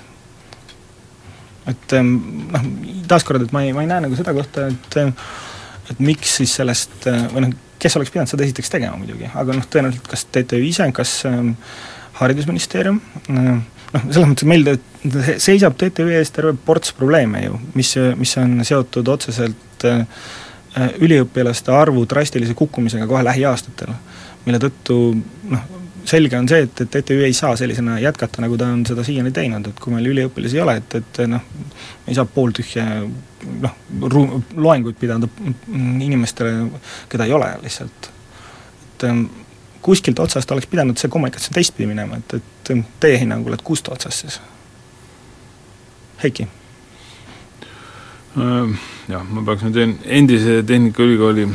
et 1.68 1.98
ähm, 1.98 2.14
noh, 2.54 2.72
taaskord, 3.08 3.44
et 3.44 3.52
ma 3.52 3.66
ei, 3.66 3.74
ma 3.76 3.84
ei 3.84 3.92
näe 3.92 4.06
nagu 4.08 4.16
seda 4.16 4.36
kohta, 4.38 4.70
et 4.72 5.02
et 5.92 6.04
miks 6.04 6.38
siis 6.40 6.54
sellest 6.60 7.08
või 7.08 7.46
noh, 7.46 7.56
kes 7.80 7.98
oleks 7.98 8.12
pidanud 8.14 8.32
seda 8.32 8.46
esiteks 8.46 8.72
tegema 8.74 8.98
muidugi, 9.00 9.30
aga 9.34 9.56
noh, 9.56 9.68
tõenäoliselt 9.72 10.10
kas 10.10 10.26
TTÜ 10.32 10.62
ise, 10.66 10.88
kas 10.96 11.14
ähm, 11.30 11.54
Haridusministeerium 12.18 13.00
äh,, 13.30 13.52
noh, 13.94 14.08
selles 14.10 14.28
mõttes, 14.32 14.50
meil 14.50 14.68
seisab 15.44 15.78
TTÜ 15.80 16.10
ees 16.18 16.34
terve 16.36 16.56
ports 16.66 16.94
probleeme 16.98 17.46
ju, 17.46 17.62
mis, 17.78 17.94
mis 18.20 18.36
on 18.42 18.60
seotud 18.68 19.14
otseselt 19.14 19.88
äh, 19.88 20.04
üliõpilaste 21.02 21.74
arvu 21.74 22.06
drastilise 22.10 22.54
kukkumisega 22.58 23.08
kohe 23.10 23.24
lähiaastatel, 23.26 23.94
mille 24.46 24.62
tõttu 24.62 25.00
noh, 25.54 25.70
selge 26.08 26.38
on 26.38 26.48
see, 26.50 26.66
et, 26.68 26.82
et 26.86 26.96
ETÜ 27.02 27.18
ei 27.26 27.34
saa 27.36 27.56
sellisena 27.60 27.98
jätkata, 28.00 28.42
nagu 28.44 28.58
ta 28.60 28.70
on 28.74 28.84
seda 28.88 29.04
siiani 29.06 29.32
teinud, 29.36 29.68
et 29.70 29.80
kui 29.84 29.94
meil 29.94 30.08
üliõpilasi 30.12 30.60
ei 30.60 30.64
ole, 30.64 30.78
et, 30.82 30.96
et 31.02 31.22
noh, 31.30 31.44
ei 32.08 32.18
saa 32.18 32.28
pooltühja 32.32 32.86
noh, 33.64 33.76
ru-, 34.14 34.42
loenguid 34.56 35.00
pidada 35.00 35.30
inimestele, 35.68 36.54
keda 37.12 37.28
ei 37.28 37.36
ole 37.36 37.52
lihtsalt. 37.64 38.12
et 38.98 39.08
ähm, 39.10 39.26
kuskilt 39.82 40.20
otsast 40.20 40.52
oleks 40.52 40.68
pidanud 40.68 40.98
see 40.98 41.12
kommunikatsioon 41.12 41.56
teistpidi 41.60 41.90
minema, 41.92 42.18
et, 42.18 42.40
et 42.40 42.72
teie 43.00 43.20
hinnangul, 43.22 43.56
et 43.56 43.64
kust 43.64 43.90
otsast 43.94 44.26
siis? 44.26 44.40
Heiki? 46.24 46.48
Äh, 48.38 48.78
jah, 49.12 49.24
ma 49.28 49.44
peaks 49.46 49.68
nüüd 49.68 50.00
endise 50.04 50.62
Tehnikaülikooli 50.68 51.48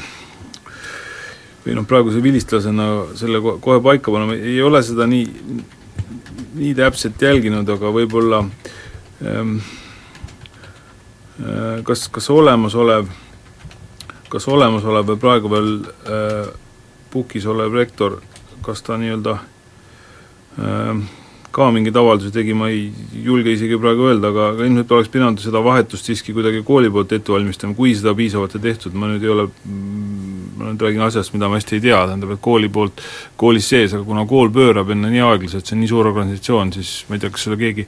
või 1.62 1.76
noh, 1.78 1.86
praeguse 1.88 2.22
vilistlasena 2.22 2.88
selle 3.18 3.40
kohe 3.42 3.78
paika 3.82 4.12
panema, 4.14 4.34
ei 4.34 4.58
ole 4.62 4.82
seda 4.82 5.06
nii, 5.10 5.28
nii 6.58 6.72
täpselt 6.78 7.22
jälginud, 7.22 7.68
aga 7.70 7.92
võib-olla 7.94 8.42
ähm, 8.42 9.54
äh, 11.38 11.78
kas, 11.86 12.08
kas 12.12 12.28
olemasolev, 12.34 13.08
kas 14.32 14.48
olemasolev 14.50 15.14
või 15.14 15.22
praegu 15.22 15.52
veel 15.52 15.72
äh, 15.86 16.52
pukis 17.12 17.46
olev 17.46 17.74
rektor, 17.78 18.18
kas 18.66 18.82
ta 18.82 18.98
nii-öelda 18.98 19.38
äh, 19.38 21.02
ka 21.52 21.68
mingeid 21.70 21.96
avaldusi 22.00 22.32
tegi, 22.34 22.54
ma 22.56 22.70
ei 22.72 22.86
julge 23.22 23.52
isegi 23.52 23.76
praegu 23.80 24.08
öelda, 24.08 24.32
aga, 24.32 24.50
aga 24.54 24.66
ilmselt 24.66 24.94
oleks 24.96 25.10
pidanud 25.12 25.42
seda 25.42 25.60
vahetust 25.62 26.08
siiski 26.08 26.34
kuidagi 26.34 26.64
kooli 26.66 26.90
poolt 26.90 27.12
ette 27.12 27.34
valmistama, 27.34 27.76
kui 27.76 27.92
seda 27.94 28.16
piisavalt 28.16 28.56
ei 28.56 28.64
tehtud, 28.70 28.96
ma 28.96 29.10
nüüd 29.12 29.26
ei 29.26 29.32
ole 29.34 29.48
ma 30.62 30.72
nüüd 30.72 30.86
räägin 30.86 31.04
asjast, 31.04 31.34
mida 31.34 31.50
ma 31.50 31.58
hästi 31.58 31.78
ei 31.78 31.84
tea, 31.88 32.00
tähendab, 32.06 32.34
et 32.36 32.42
kooli 32.44 32.70
poolt, 32.72 33.04
koolis 33.40 33.68
sees, 33.74 33.94
aga 33.96 34.06
kuna 34.08 34.24
kool 34.30 34.50
pöörab 34.54 34.90
enne 34.94 35.12
nii 35.12 35.22
aeglaselt, 35.26 35.66
see 35.66 35.76
on 35.76 35.82
nii 35.84 35.92
suur 35.92 36.10
organisatsioon, 36.12 36.74
siis 36.78 36.96
ma 37.08 37.18
ei 37.18 37.24
tea, 37.24 37.32
kas 37.34 37.48
seda 37.48 37.60
keegi 37.60 37.86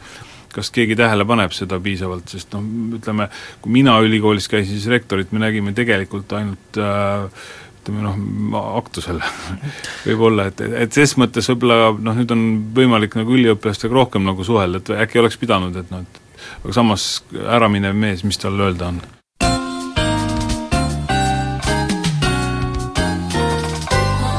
kas 0.54 0.70
keegi 0.70 0.94
tähele 0.94 1.24
paneb 1.26 1.50
seda 1.50 1.80
piisavalt, 1.82 2.30
sest 2.30 2.52
noh, 2.54 2.62
ütleme, 2.94 3.26
kui 3.62 3.74
mina 3.74 3.96
ülikoolis 4.04 4.46
käisin, 4.50 4.78
siis 4.78 4.86
rektorit 4.92 5.32
me 5.34 5.42
nägime 5.42 5.74
tegelikult 5.74 6.30
ainult 6.38 6.78
äh, 6.78 7.42
ütleme 7.80 8.04
noh, 8.06 8.60
aktusel 8.78 9.18
võib-olla, 10.06 10.48
et, 10.52 10.62
et 10.86 10.94
ses 10.94 11.16
mõttes 11.20 11.50
võib-olla 11.50 11.90
noh, 11.98 12.20
nüüd 12.20 12.36
on 12.36 12.46
võimalik 12.76 13.18
nagu 13.18 13.34
üliõpilastega 13.36 13.98
rohkem 13.98 14.24
nagu 14.26 14.46
suhelda, 14.46 14.80
et 14.80 14.94
äkki 15.08 15.20
oleks 15.24 15.40
pidanud, 15.42 15.76
et 15.82 15.90
noh, 15.92 16.06
et 16.06 16.22
aga 16.62 16.78
samas 16.78 17.08
äraminev 17.34 17.96
mees, 17.98 18.24
mis 18.24 18.40
tal 18.40 18.58
öelda 18.60 18.92
on? 18.94 19.02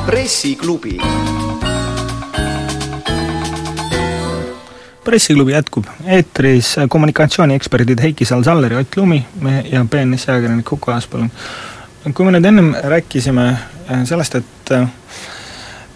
Pressiklubi. 0.06 0.98
pressiklubi 5.04 5.52
jätkub, 5.52 5.86
eetris 6.06 6.76
kommunikatsioonieksperdid 6.90 8.02
Heiki 8.02 8.26
Sal-Saller 8.26 8.74
ja 8.74 8.80
Ott 8.80 8.98
Lumi 8.98 9.26
ja 9.72 9.86
BNS 9.86 10.30
ajakirjanik 10.30 10.72
Huko 10.72 10.92
Aaspõllu. 10.92 11.30
kui 12.14 12.26
me 12.26 12.32
nüüd 12.32 12.46
ennem 12.46 12.74
rääkisime 12.84 13.48
äh, 13.50 14.04
sellest, 14.06 14.36
et 14.36 14.72
äh, 14.72 14.90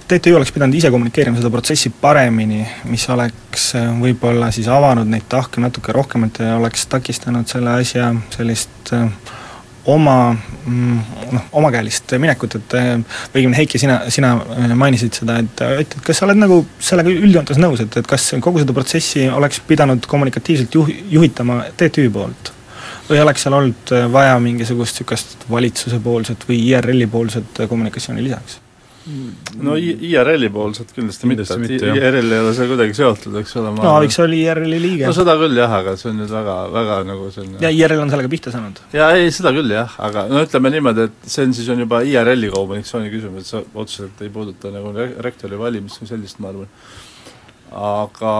TTÜ 0.07 0.35
oleks 0.35 0.51
pidanud 0.51 0.73
ise 0.73 0.91
kommunikeerima 0.91 1.37
seda 1.37 1.49
protsessi 1.53 1.89
paremini, 2.01 2.63
mis 2.89 3.09
oleks 3.09 3.75
äh, 3.75 3.89
võib-olla 4.01 4.51
siis 4.51 4.67
avanud 4.67 5.09
neid 5.09 5.27
tahke 5.29 5.61
natuke 5.61 5.93
rohkemalt 5.93 6.41
ja 6.41 6.57
oleks 6.57 6.87
takistanud 6.89 7.47
selle 7.47 7.77
asja 7.81 8.13
sellist 8.33 8.93
äh, 8.93 9.09
oma 9.85 10.15
mm, 10.33 10.99
noh, 11.31 11.47
omakäelist 11.61 12.13
minekut, 12.21 12.59
et 12.59 12.75
või 12.75 13.41
õigemini 13.41 13.59
Heiki, 13.61 13.81
sina, 13.81 13.99
sina 14.13 14.35
äh, 14.37 14.69
mainisid 14.77 15.21
seda, 15.21 15.39
et, 15.43 15.65
et 15.83 15.97
kas 16.05 16.21
sa 16.21 16.27
oled 16.27 16.39
nagu 16.41 16.61
sellega 16.83 17.11
üldjoontes 17.13 17.59
nõus, 17.61 17.83
et, 17.83 17.99
et 18.01 18.07
kas 18.07 18.29
kogu 18.43 18.61
seda 18.63 18.75
protsessi 18.75 19.27
oleks 19.31 19.61
pidanud 19.67 20.07
kommunikatiivselt 20.09 20.79
juh-, 20.79 20.95
juhitama 21.17 21.63
TTÜ 21.79 22.09
poolt? 22.13 22.55
või 23.09 23.17
oleks 23.23 23.41
seal 23.41 23.55
olnud 23.57 23.91
vaja 24.13 24.35
mingisugust 24.37 24.99
niisugust 24.99 25.47
valitsuse 25.49 25.97
poolset 26.03 26.43
või 26.45 26.59
IRL-i 26.69 27.07
poolset 27.09 27.63
kommunikatsiooni 27.69 28.21
lisaks? 28.23 28.59
No 29.63 29.75
IRL-i 29.79 30.49
poolselt 30.53 30.91
kindlasti 30.93 31.29
mitte, 31.29 31.45
et 31.45 31.83
IRL 31.87 32.33
ei 32.35 32.41
ole 32.43 32.51
seal 32.57 32.69
kuidagi 32.71 32.95
seotud, 32.97 33.37
eks 33.41 33.55
ole 33.61 33.71
no 33.75 33.85
Aaviksoo 33.93 34.25
oli 34.27 34.41
IRL-i 34.43 34.79
liige. 34.83 35.07
no 35.07 35.13
seda 35.15 35.35
küll 35.39 35.57
jah, 35.57 35.75
aga 35.79 35.95
see 35.99 36.09
on 36.11 36.19
nüüd 36.21 36.33
väga, 36.33 36.55
väga 36.75 36.97
nagu 37.07 37.29
selline 37.33 37.63
ja 37.63 37.71
IRL 37.73 38.03
on 38.03 38.11
sellega 38.13 38.31
pihta 38.31 38.53
saanud? 38.53 38.81
jaa, 38.95 39.11
ei 39.17 39.31
seda 39.35 39.53
küll 39.55 39.71
jah, 39.73 39.95
aga 40.09 40.25
no 40.31 40.43
ütleme 40.45 40.73
niimoodi, 40.75 41.07
et 41.09 41.29
see 41.35 41.47
on 41.47 41.55
siis, 41.57 41.69
on 41.73 41.85
juba 41.85 42.01
IRL-i 42.07 42.51
kommunikatsiooni 42.53 43.13
küsimus, 43.13 43.45
et 43.45 43.53
see 43.53 43.63
otseselt 43.85 44.25
ei 44.25 44.33
puuduta 44.33 44.73
nagu 44.75 44.93
rektori 45.25 45.59
valimist 45.59 46.03
või 46.03 46.11
sellist, 46.11 46.43
ma 46.43 46.51
arvan. 46.53 46.69
aga 47.89 48.35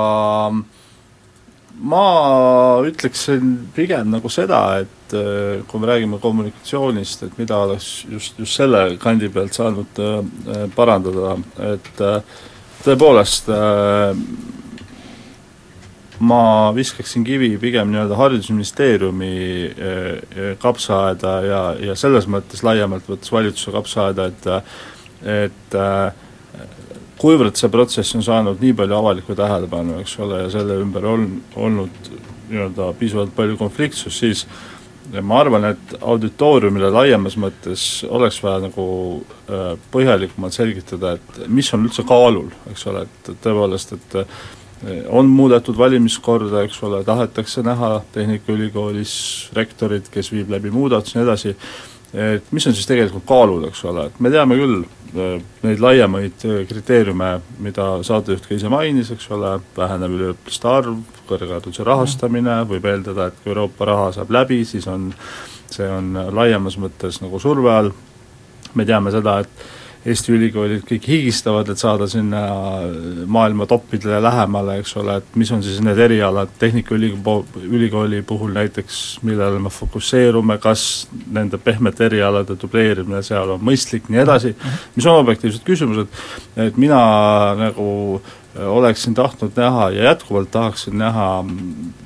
ma 1.79 2.81
ütleksin 2.87 3.55
pigem 3.75 4.11
nagu 4.11 4.29
seda, 4.31 4.81
et 4.83 5.15
äh, 5.15 5.63
kui 5.67 5.79
me 5.79 5.87
räägime 5.87 6.19
kommunikatsioonist, 6.21 7.23
et 7.23 7.39
mida 7.39 7.57
oleks 7.63 8.05
just, 8.11 8.39
just 8.39 8.59
selle 8.59 8.97
kandi 9.01 9.29
pealt 9.31 9.55
saanud 9.55 10.01
äh, 10.03 10.65
parandada, 10.75 11.37
et 11.71 12.01
äh, 12.03 12.39
tõepoolest 12.83 13.51
ma 16.19 16.43
viskaksin 16.75 17.23
kivi 17.27 17.53
pigem 17.59 17.91
nii-öelda 17.91 18.15
Haridusministeeriumi 18.19 19.33
kapsaaeda 20.59 21.33
ja, 21.43 21.59
ja 21.89 21.95
selles 21.99 22.27
mõttes 22.31 22.63
laiemalt 22.63 23.07
võttes 23.07 23.31
valitsuse 23.31 23.71
kapsaaeda, 23.75 24.27
et 24.31 24.49
et 25.19 25.75
kuivõrd 27.19 27.59
see 27.59 27.71
protsess 27.71 28.15
on 28.15 28.23
saanud 28.25 28.61
nii 28.63 28.73
palju 28.79 28.97
avalikku 28.97 29.35
tähelepanu, 29.37 29.99
eks 30.03 30.17
ole, 30.23 30.43
ja 30.45 30.51
selle 30.53 30.79
ümber 30.83 31.05
on 31.09 31.29
olnud 31.55 32.11
nii-öelda 32.49 32.91
piisavalt 32.99 33.33
palju 33.35 33.57
konfliktsust, 33.59 34.19
siis 34.23 34.45
ma 35.25 35.39
arvan, 35.41 35.65
et 35.71 35.95
auditooriumile 36.01 36.91
laiemas 36.93 37.35
mõttes 37.41 37.83
oleks 38.09 38.39
vaja 38.43 38.63
nagu 38.67 38.85
äh, 39.49 39.73
põhjalikumalt 39.93 40.55
selgitada, 40.55 41.15
et 41.17 41.43
mis 41.47 41.69
on 41.73 41.87
üldse 41.87 42.05
kaalul, 42.07 42.49
eks 42.71 42.85
ole, 42.91 43.05
et 43.07 43.31
tõepoolest, 43.43 43.95
et 43.97 44.17
äh, 44.21 44.39
on 45.09 45.29
muudetud 45.29 45.77
valimiskorda, 45.77 46.63
eks 46.67 46.81
ole, 46.87 47.01
tahetakse 47.07 47.63
näha 47.65 47.97
Tehnikaülikoolis 48.13 49.13
rektorit, 49.57 50.07
kes 50.13 50.31
viib 50.31 50.51
läbi 50.53 50.71
muudatusi 50.71 51.17
ja 51.17 51.23
nii 51.23 51.29
edasi, 51.29 51.55
et 52.13 52.51
mis 52.55 52.67
on 52.67 52.75
siis 52.75 52.87
tegelikult 52.89 53.27
kaalul, 53.29 53.67
eks 53.69 53.83
ole, 53.89 54.07
et 54.09 54.19
me 54.23 54.31
teame 54.33 54.57
küll 54.59 54.81
äh, 54.81 55.37
neid 55.65 55.83
laiemaid 55.83 56.45
kriteeriume, 56.69 57.31
mida 57.65 57.89
saatejuht 58.05 58.47
ka 58.49 58.55
ise 58.57 58.71
mainis, 58.71 59.11
eks 59.15 59.29
ole, 59.35 59.55
vähenev 59.77 60.17
üliõpilaste 60.17 60.71
arv, 60.71 60.99
kõrghariduse 61.29 61.85
rahastamine, 61.85 62.61
võib 62.69 62.87
eeldada, 62.89 63.29
et 63.29 63.41
kui 63.43 63.53
Euroopa 63.53 63.89
raha 63.91 64.13
saab 64.17 64.31
läbi, 64.33 64.63
siis 64.65 64.87
on, 64.89 65.11
see 65.69 65.89
on 65.89 66.15
laiemas 66.33 66.79
mõttes 66.81 67.21
nagu 67.21 67.41
surve 67.41 67.73
all, 67.73 67.91
me 68.73 68.85
teame 68.85 69.13
seda, 69.13 69.39
et 69.43 69.69
Eesti 70.07 70.31
ülikoolid 70.31 70.85
kõik 70.87 71.07
higistavad, 71.11 71.67
et 71.69 71.81
saada 71.81 72.05
sinna 72.07 72.41
maailma 73.27 73.67
toppidele 73.67 74.21
lähemale, 74.23 74.77
eks 74.79 74.95
ole, 75.01 75.17
et 75.19 75.35
mis 75.35 75.51
on 75.51 75.63
siis 75.65 75.81
need 75.83 75.99
erialad. 75.99 76.53
Tehnikaülikooli, 76.61 77.67
ülikooli 77.67 78.21
puhul 78.27 78.55
näiteks, 78.55 79.19
millele 79.27 79.59
me 79.59 79.71
fokusseerume, 79.73 80.55
kas 80.63 80.83
nende 81.35 81.59
pehmete 81.59 82.07
erialade 82.07 82.55
dubleerimine 82.61 83.19
seal 83.27 83.55
on 83.57 83.63
mõistlik, 83.67 84.07
nii 84.07 84.23
edasi, 84.23 84.55
mis 84.95 85.09
on 85.09 85.19
objektiivsed 85.19 85.67
küsimused, 85.67 86.21
et 86.55 86.79
mina 86.79 87.01
nagu 87.59 87.89
äh, 88.21 88.38
oleksin 88.57 89.13
tahtnud 89.13 89.51
näha 89.55 89.89
ja 89.89 90.03
jätkuvalt 90.03 90.51
tahaksin 90.51 90.97
näha 90.97 91.45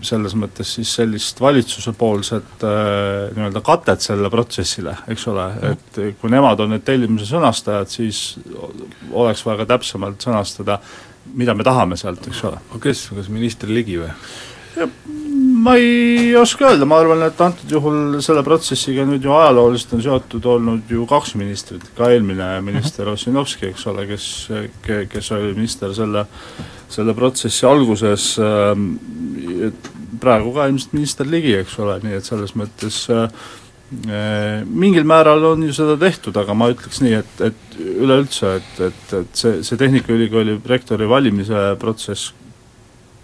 selles 0.01 0.35
mõttes 0.35 0.73
siis 0.75 0.91
sellist 0.95 1.41
valitsusepoolset 1.41 2.65
äh, 2.67 3.31
nii-öelda 3.35 3.61
katet 3.63 4.03
sellele 4.03 4.29
protsessile, 4.33 4.97
eks 5.07 5.27
ole, 5.31 5.47
et 5.71 6.01
kui 6.21 6.31
nemad 6.33 6.59
on 6.59 6.75
need 6.75 6.83
tellimuse 6.87 7.29
sõnastajad, 7.31 7.91
siis 7.91 8.23
oleks 9.11 9.45
vaja 9.45 9.63
ka 9.63 9.69
täpsemalt 9.75 10.27
sõnastada, 10.27 10.79
mida 11.33 11.55
me 11.55 11.63
tahame 11.63 11.97
sealt, 11.99 12.27
eks 12.27 12.43
ole. 12.49 12.59
kes, 12.83 13.07
kas 13.15 13.31
minister 13.31 13.71
Ligi 13.71 14.01
või? 14.03 14.11
Ma 15.63 15.75
ei 15.79 16.35
oska 16.35 16.67
öelda, 16.71 16.85
ma 16.89 16.99
arvan, 16.99 17.23
et 17.27 17.39
antud 17.43 17.71
juhul 17.71 18.19
selle 18.25 18.43
protsessiga 18.45 19.05
nüüd 19.07 19.23
ju 19.23 19.33
ajalooliselt 19.35 19.95
on 19.97 20.03
seotud 20.05 20.47
olnud 20.55 20.91
ju 20.91 21.05
kaks 21.09 21.35
ministrit, 21.39 21.85
ka 21.97 22.09
eelmine 22.11 22.49
minister 22.65 23.07
Ossinovski, 23.13 23.69
eks 23.71 23.87
ole, 23.91 24.05
kes, 24.09 24.27
kes 24.83 25.31
oli 25.35 25.53
minister 25.55 25.93
selle, 25.95 26.25
selle 26.91 27.15
protsessi 27.17 27.67
alguses, 27.69 28.33
ähm, 28.43 28.93
praegu 30.23 30.53
ka 30.55 30.67
ilmselt 30.71 30.95
minister 30.97 31.29
Ligi, 31.29 31.55
eks 31.61 31.79
ole, 31.83 31.99
nii 32.03 32.19
et 32.19 32.27
selles 32.27 32.55
mõttes 32.59 33.03
äh, 33.13 33.27
mingil 34.67 35.07
määral 35.07 35.43
on 35.53 35.63
ju 35.67 35.73
seda 35.75 35.95
tehtud, 36.01 36.37
aga 36.39 36.55
ma 36.57 36.71
ütleks 36.73 37.03
nii, 37.05 37.17
et, 37.21 37.43
et 37.49 37.81
üleüldse, 37.83 38.55
et, 38.59 38.79
et, 38.89 39.03
et 39.21 39.43
see, 39.43 39.59
see 39.63 39.79
Tehnikaülikooli 39.79 40.59
rektori 40.67 41.07
valimise 41.09 41.69
protsess 41.79 42.33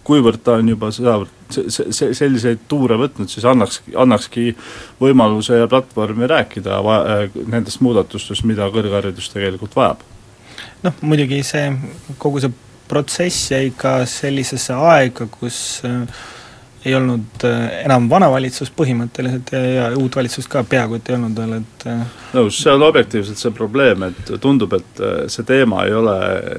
kuivõrd 0.10 0.42
ta 0.44 0.58
on 0.60 0.72
juba 0.74 0.90
sedavõrd 0.96 1.36
selliseid 1.50 2.66
tuure 2.70 2.98
võtnud, 3.00 3.30
siis 3.32 3.46
annaks, 3.50 3.82
annakski 3.98 4.54
võimaluse 5.02 5.62
ja 5.62 5.70
platvormi 5.70 6.30
rääkida 6.30 6.80
va-, 6.86 7.02
äh, 7.16 7.38
nendest 7.50 7.82
muudatustest, 7.86 8.46
mida 8.50 8.70
kõrgharidus 8.74 9.32
tegelikult 9.34 9.78
vajab. 9.78 10.04
noh, 10.86 11.00
muidugi 11.02 11.42
see, 11.46 11.70
kogu 12.18 12.42
see 12.44 12.54
protsess 12.90 13.52
jäi 13.54 13.72
ka 13.78 14.00
sellisesse 14.10 14.74
aega, 14.74 15.30
kus 15.40 15.82
äh, 15.88 16.28
ei 16.86 16.96
olnud 16.96 17.44
äh, 17.44 17.82
enam 17.84 18.08
vana 18.10 18.30
valitsus 18.32 18.72
põhimõtteliselt 18.76 19.52
ja, 19.52 19.60
ja 19.60 19.88
uut 20.00 20.16
valitsust 20.16 20.48
ka 20.52 20.64
peaaegu 20.64 20.96
et 20.96 21.10
ei 21.12 21.18
olnud 21.18 21.40
veel, 21.42 21.56
et 21.60 21.86
äh, 21.92 22.04
nõus, 22.38 22.60
see 22.64 22.72
on 22.72 22.86
objektiivselt 22.88 23.42
see 23.42 23.52
probleem, 23.56 24.06
et 24.08 24.32
tundub, 24.42 24.76
et 24.78 25.02
äh, 25.04 25.18
see 25.32 25.48
teema 25.48 25.84
ei 25.88 25.96
ole 26.00 26.18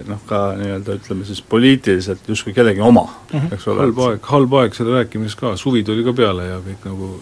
noh, 0.08 0.20
ka 0.28 0.42
nii-öelda 0.60 0.98
ütleme 1.00 1.28
siis 1.28 1.40
poliitiliselt 1.40 2.28
justkui 2.28 2.52
kellegi 2.56 2.84
oma 2.84 3.06
mm, 3.06 3.38
-hmm. 3.38 3.54
eks 3.56 3.68
ole. 3.68 3.86
halb 3.86 4.02
aeg, 4.08 4.32
halb 4.34 4.58
aeg 4.62 4.76
selle 4.76 4.98
rääkimiseks 4.98 5.40
ka, 5.40 5.54
suvi 5.56 5.84
tuli 5.86 6.04
ka 6.04 6.16
peale 6.16 6.50
ja 6.50 6.60
kõik 6.66 6.84
nagu 6.90 7.14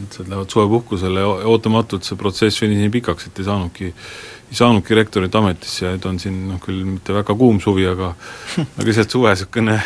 mõtlesid, 0.00 0.28
lähevad 0.28 0.50
suvepuhkusele 0.50 1.20
ja 1.20 1.30
ootamatult 1.54 2.04
see 2.04 2.18
protsess 2.18 2.62
venis 2.62 2.82
nii 2.82 2.94
pikaks, 2.98 3.30
et 3.30 3.38
ei 3.38 3.46
saanudki 3.46 3.94
ei 4.50 4.58
saanudki 4.58 4.96
rektorit 4.98 5.34
ametisse 5.38 5.86
ja 5.86 5.94
nüüd 5.94 6.06
on 6.10 6.18
siin 6.22 6.42
noh, 6.48 6.60
küll 6.62 6.82
mitte 6.86 7.14
väga 7.14 7.36
kuum 7.38 7.60
suvi, 7.62 7.86
aga 7.86 8.12
aga 8.76 8.86
lihtsalt 8.88 9.16
suve 9.16 9.32
niisugune 9.32 9.80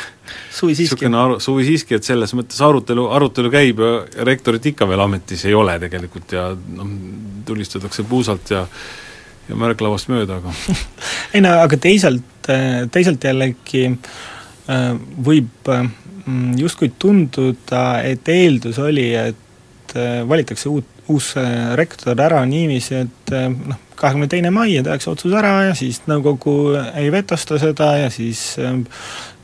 suvi 0.55 0.75
siiski. 0.79 1.09
aru, 1.09 1.39
suvi 1.43 1.67
siiski, 1.69 1.99
et 1.99 2.07
selles 2.07 2.33
mõttes 2.37 2.61
arutelu, 2.65 3.07
arutelu 3.13 3.53
käib 3.53 3.83
ja 3.85 3.95
rektorit 4.29 4.73
ikka 4.73 4.89
veel 4.89 5.05
ametis 5.05 5.45
ei 5.49 5.57
ole 5.57 5.77
tegelikult 5.83 6.37
ja 6.37 6.51
noh, 6.55 6.95
tulistatakse 7.47 8.07
puusalt 8.09 8.55
ja 8.55 8.67
ja 9.49 9.57
märklavast 9.61 10.09
mööda, 10.09 10.39
aga 10.41 10.53
ei 11.35 11.43
no 11.45 11.53
aga 11.65 11.79
teisalt, 11.81 12.49
teisalt 12.93 13.25
jällegi 13.29 13.85
äh, 13.91 14.87
võib 15.27 15.73
äh, 15.73 15.85
justkui 16.57 16.93
tunduda, 16.99 17.85
et 18.07 18.29
eeldus 18.33 18.81
oli, 18.83 19.11
et 19.19 19.97
äh, 19.99 20.23
valitakse 20.29 20.71
uut, 20.73 20.89
uus 21.13 21.35
rektor 21.77 22.21
ära 22.21 22.41
niiviisi, 22.49 23.03
et 23.05 23.33
noh, 23.35 23.81
kahekümne 23.95 24.29
teine 24.31 24.51
mai 24.55 24.75
ja 24.75 24.83
tehakse 24.87 25.11
otsus 25.13 25.35
ära 25.37 25.53
ja 25.69 25.75
siis 25.79 26.03
nõukogu 26.11 26.75
ei 26.97 27.11
vetosta 27.13 27.59
seda 27.63 27.93
ja 27.99 28.11
siis 28.13 28.55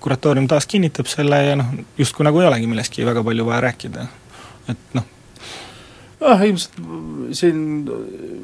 kuratoorium 0.01 0.49
taas 0.51 0.66
kinnitab 0.70 1.09
selle 1.11 1.38
ja 1.44 1.57
noh, 1.61 1.73
justkui 1.99 2.27
nagu 2.27 2.40
ei 2.42 2.49
olegi 2.49 2.68
millestki 2.70 3.07
väga 3.07 3.25
palju 3.27 3.46
vaja 3.46 3.64
rääkida, 3.68 4.07
et 4.73 4.94
noh. 4.96 5.09
jah, 6.20 6.44
ilmselt 6.49 6.79
siin 7.37 7.61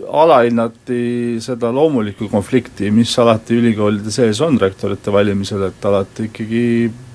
alahinnati 0.06 1.00
seda 1.44 1.72
loomulikku 1.74 2.28
konflikti, 2.32 2.90
mis 2.94 3.16
alati 3.22 3.56
ülikoolide 3.58 4.12
sees 4.14 4.40
on 4.44 4.60
rektorite 4.60 5.12
valimisel, 5.12 5.66
et 5.70 5.88
alati 5.90 6.28
ikkagi 6.30 6.66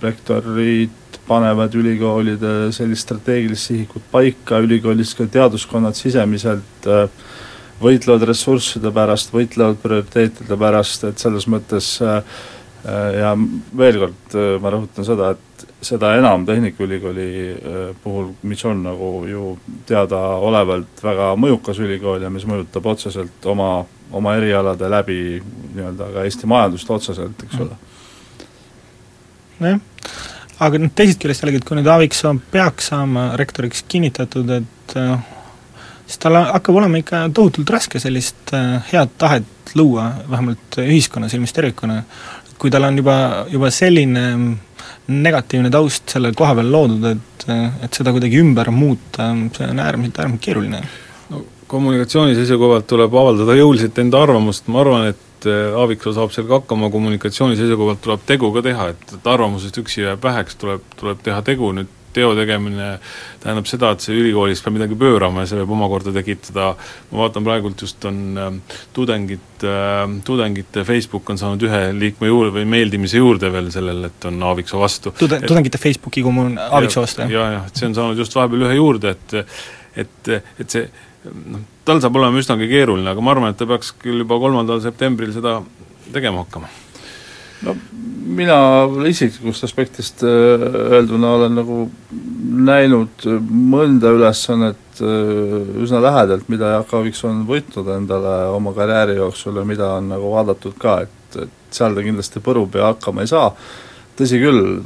rektorid 0.02 1.01
panevad 1.32 1.76
ülikoolide 1.80 2.72
sellist 2.76 3.08
strateegilist 3.08 3.72
sihikut 3.72 4.08
paika, 4.12 4.60
ülikoolis 4.60 5.16
ka 5.16 5.30
teaduskonnad 5.32 5.96
sisemiselt 5.96 6.88
äh, 6.92 7.06
võitlevad 7.82 8.28
ressursside 8.30 8.92
pärast, 8.94 9.32
võitlevad 9.34 9.80
prioriteetide 9.82 10.58
pärast, 10.60 11.08
et 11.08 11.24
selles 11.24 11.48
mõttes 11.50 11.96
äh, 12.06 12.20
Äh, 12.86 13.20
ja 13.20 13.36
veel 13.78 14.00
kord 14.02 14.36
ma 14.62 14.72
rõhutan 14.74 15.06
seda, 15.06 15.36
et 15.36 15.66
seda 15.86 16.16
enam 16.18 16.48
Tehnikaülikooli 16.48 17.28
puhul, 18.02 18.32
mis 18.50 18.64
on 18.66 18.82
nagu 18.88 19.10
ju 19.30 19.52
teadaolevalt 19.90 21.04
väga 21.06 21.32
mõjukas 21.38 21.82
ülikool 21.82 22.26
ja 22.26 22.32
mis 22.34 22.48
mõjutab 22.50 22.90
otseselt 22.90 23.46
oma, 23.46 23.84
oma 24.10 24.34
erialade 24.40 24.90
läbi 24.90 25.20
nii-öelda 25.76 26.10
ka 26.16 26.26
Eesti 26.26 26.50
majandust 26.50 26.90
otseselt, 26.90 27.46
eks 27.46 27.62
ole. 27.62 27.78
nojah, 29.62 29.82
aga 30.62 30.82
noh, 30.82 30.92
teisest 30.96 31.22
küljest 31.22 31.44
jällegi, 31.44 31.62
et 31.62 31.68
kui 31.68 31.80
nüüd 31.80 31.90
Aaviksoo 31.90 32.36
peaks 32.54 32.92
saama 32.92 33.32
rektoriks 33.40 33.86
kinnitatud, 33.90 34.52
et 34.60 34.96
siis 36.06 36.22
tal 36.22 36.38
hakkab 36.38 36.78
olema 36.82 37.02
ikka 37.02 37.24
tohutult 37.34 37.72
raske 37.74 38.02
sellist 38.04 38.54
head 38.92 39.16
tahet 39.22 39.74
luua, 39.80 40.12
vähemalt 40.30 40.78
ühiskonna 40.84 41.30
silmis 41.32 41.56
tervikuna, 41.56 42.02
kui 42.62 42.70
tal 42.74 42.86
on 42.86 43.00
juba, 43.02 43.16
juba 43.50 43.72
selline 43.74 44.26
negatiivne 45.12 45.72
taust 45.74 46.14
selle 46.14 46.32
koha 46.38 46.56
peal 46.60 46.70
loodud, 46.72 47.08
et, 47.10 47.48
et 47.86 47.98
seda 47.98 48.14
kuidagi 48.14 48.40
ümber 48.42 48.70
muuta, 48.76 49.32
see 49.56 49.70
on 49.72 49.82
äärmiselt, 49.82 50.22
äärmiselt 50.22 50.46
keeruline. 50.46 50.84
no 51.32 51.44
kommunikatsiooni 51.72 52.36
seisukohalt 52.38 52.88
tuleb 52.88 53.16
avaldada 53.16 53.56
jõuliselt 53.58 53.98
enda 54.04 54.22
arvamust, 54.22 54.70
ma 54.72 54.82
arvan, 54.84 55.08
et 55.14 55.28
äh, 55.50 55.78
Aaviksoo 55.78 56.14
saab 56.18 56.34
sellega 56.36 56.60
hakkama, 56.60 56.92
kommunikatsiooni 56.94 57.58
seisukohalt 57.60 58.04
tuleb 58.04 58.28
tegu 58.28 58.52
ka 58.56 58.66
teha, 58.66 58.92
et, 58.94 59.18
et 59.18 59.34
arvamusest 59.34 59.82
üksi 59.82 60.06
jääb 60.06 60.24
väheks, 60.24 60.60
tuleb, 60.62 60.86
tuleb 61.00 61.26
teha 61.26 61.42
tegu, 61.48 61.72
nüüd 61.78 61.98
teo 62.12 62.32
tegemine 62.36 62.88
tähendab 63.42 63.68
seda, 63.70 63.94
et 63.96 64.04
see 64.04 64.16
ülikoolis 64.20 64.62
peab 64.64 64.76
midagi 64.76 64.98
pöörama 65.00 65.46
ja 65.46 65.52
see 65.52 65.62
võib 65.62 65.74
omakorda 65.78 66.14
tekitada, 66.16 66.72
ma 67.12 67.22
vaatan 67.24 67.46
praegult 67.48 67.84
just 67.86 68.04
on 68.10 68.22
äh, 68.38 68.80
tudengid 68.96 69.66
äh,, 69.68 70.02
tudengite 70.28 70.86
Facebook 70.88 71.30
on 71.32 71.40
saanud 71.42 71.64
ühe 71.68 71.84
liikme 71.98 72.32
juurde 72.32 72.56
või 72.60 72.68
meeldimise 72.76 73.22
juurde 73.22 73.52
veel 73.54 73.72
sellele, 73.74 74.12
et 74.12 74.28
on 74.30 74.42
Aaviksoo 74.52 74.82
vastu. 74.82 75.16
Tude-, 75.20 75.42
tudengite 75.48 75.82
Facebooki 75.82 76.24
kommuun 76.26 76.58
Aaviksoo 76.68 77.06
vastu, 77.06 77.26
jah? 77.26 77.38
jaa, 77.38 77.52
jah, 77.58 77.70
et 77.72 77.80
see 77.80 77.92
on 77.92 77.96
saanud 77.98 78.20
just 78.20 78.36
vahepeal 78.36 78.68
ühe 78.68 78.82
juurde, 78.82 79.16
et 79.16 79.40
et, 80.02 80.30
et 80.60 80.70
see 80.72 80.86
noh, 81.26 81.66
tal 81.86 82.02
saab 82.04 82.18
olema 82.20 82.42
üsnagi 82.42 82.70
keeruline, 82.72 83.10
aga 83.12 83.24
ma 83.24 83.36
arvan, 83.36 83.54
et 83.54 83.60
ta 83.60 83.68
peaks 83.70 83.94
küll 84.02 84.24
juba 84.24 84.40
kolmandal 84.42 84.82
septembril 84.84 85.34
seda 85.36 85.60
tegema 86.12 86.46
hakkama. 86.46 86.72
No 87.62 87.76
mina 88.32 88.88
isiklikust 89.10 89.64
aspektist 89.64 90.24
äh, 90.24 90.30
öelduna 90.96 91.36
olen 91.38 91.58
nagu 91.58 91.78
näinud 92.72 93.26
mõnda 93.50 94.14
ülesannet 94.16 95.02
äh, 95.02 95.84
üsna 95.84 96.02
lähedalt, 96.04 96.50
mida 96.52 96.74
Aaviksoo 96.82 97.32
on 97.32 97.46
võtnud 97.50 97.90
endale 97.96 98.36
oma 98.56 98.74
karjääri 98.78 99.18
jooksul 99.20 99.62
ja 99.62 99.66
mida 99.68 99.94
on 100.00 100.12
nagu 100.14 100.34
vaadatud 100.34 100.78
ka, 100.82 101.02
et, 101.06 101.40
et 101.46 101.76
seal 101.76 101.96
ta 101.98 102.06
kindlasti 102.06 102.44
põrub 102.44 102.76
ja 102.78 102.92
hakkama 102.92 103.26
ei 103.26 103.32
saa, 103.32 103.52
tõsi 104.20 104.42
küll, 104.42 104.82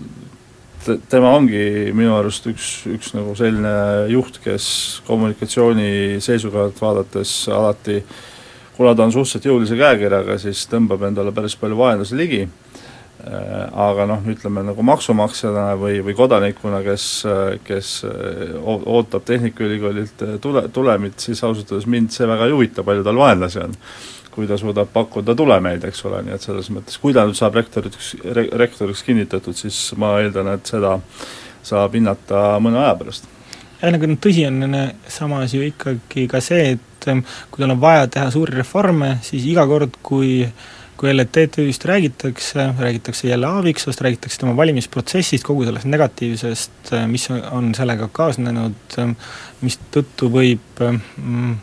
tema 1.09 1.33
ongi 1.35 1.91
minu 1.95 2.15
arust 2.17 2.47
üks, 2.51 2.69
üks 2.91 3.13
nagu 3.15 3.35
selline 3.37 3.73
juht, 4.11 4.39
kes 4.43 4.67
kommunikatsiooni 5.07 6.21
seisukohalt 6.23 6.81
vaadates 6.81 7.37
alati 7.53 8.01
kuna 8.77 8.95
ta 8.95 9.05
on 9.05 9.13
suhteliselt 9.13 9.47
jõulise 9.47 9.77
käekirjaga, 9.79 10.37
siis 10.41 10.65
tõmbab 10.71 11.05
endale 11.07 11.31
päris 11.35 11.55
palju 11.59 11.77
vaenlasi 11.79 12.17
ligi, 12.19 12.41
äh, 12.45 13.53
aga 13.85 14.07
noh, 14.09 14.25
ütleme 14.31 14.65
nagu 14.67 14.83
maksumaksjana 14.85 15.67
või, 15.79 16.01
või 16.05 16.17
kodanikuna, 16.17 16.81
kes, 16.85 17.05
kes 17.67 17.93
ootab 18.63 19.23
Tehnikaülikoolilt 19.27 20.25
tule, 20.43 20.67
tulemit, 20.75 21.19
siis 21.23 21.43
ausalt 21.43 21.71
öeldes 21.71 21.87
mind 21.91 22.11
see 22.15 22.27
väga 22.29 22.49
ei 22.49 22.55
huvita, 22.55 22.83
palju 22.83 23.07
tal 23.07 23.23
vaenlasi 23.23 23.63
on 23.63 23.79
kui 24.35 24.47
ta 24.47 24.57
suudab 24.59 24.91
pakkuda 24.93 25.35
tulemeid, 25.37 25.85
eks 25.87 26.05
ole, 26.09 26.21
nii 26.25 26.35
et 26.35 26.43
selles 26.43 26.69
mõttes, 26.73 26.99
kui 27.01 27.15
ta 27.15 27.25
nüüd 27.27 27.37
saab 27.39 27.55
rektoriks 27.59 28.15
re,, 28.35 28.47
rektoriks 28.63 29.03
kinnitatud, 29.07 29.55
siis 29.57 29.79
ma 30.01 30.17
eeldan, 30.23 30.51
et 30.55 30.73
seda 30.75 30.97
saab 31.65 31.95
hinnata 31.97 32.59
mõne 32.63 32.83
aja 32.83 32.93
pärast. 32.99 33.29
jah, 33.81 33.91
nagu 33.95 34.09
noh, 34.11 34.21
tõsi 34.21 34.45
on 34.47 34.79
samas 35.07 35.55
ju 35.55 35.65
ikkagi 35.65 36.27
ka 36.31 36.43
see, 36.43 36.75
et 36.75 37.11
ähm, 37.11 37.25
kui 37.51 37.63
tal 37.63 37.75
on 37.75 37.81
vaja 37.81 38.09
teha 38.11 38.31
suuri 38.33 38.59
reforme, 38.59 39.17
siis 39.25 39.47
iga 39.51 39.67
kord, 39.69 40.01
kui 40.03 40.41
kui 40.95 41.09
jälle 41.09 41.25
TTÜ-st 41.25 41.85
räägitakse, 41.85 42.69
räägitakse 42.79 43.27
jälle 43.27 43.47
Aaviksost, 43.47 44.01
räägitakse 44.01 44.39
tema 44.39 44.55
valimisprotsessist, 44.57 45.43
kogu 45.43 45.65
sellest 45.67 45.85
negatiivsest, 45.91 46.93
äh, 46.93 47.07
mis 47.07 47.27
on 47.51 47.73
sellega 47.75 48.07
kaasnenud, 48.11 48.77
ähm, 48.99 49.11
mistõttu 49.61 50.31
võib 50.31 50.79
mm, 50.79 51.57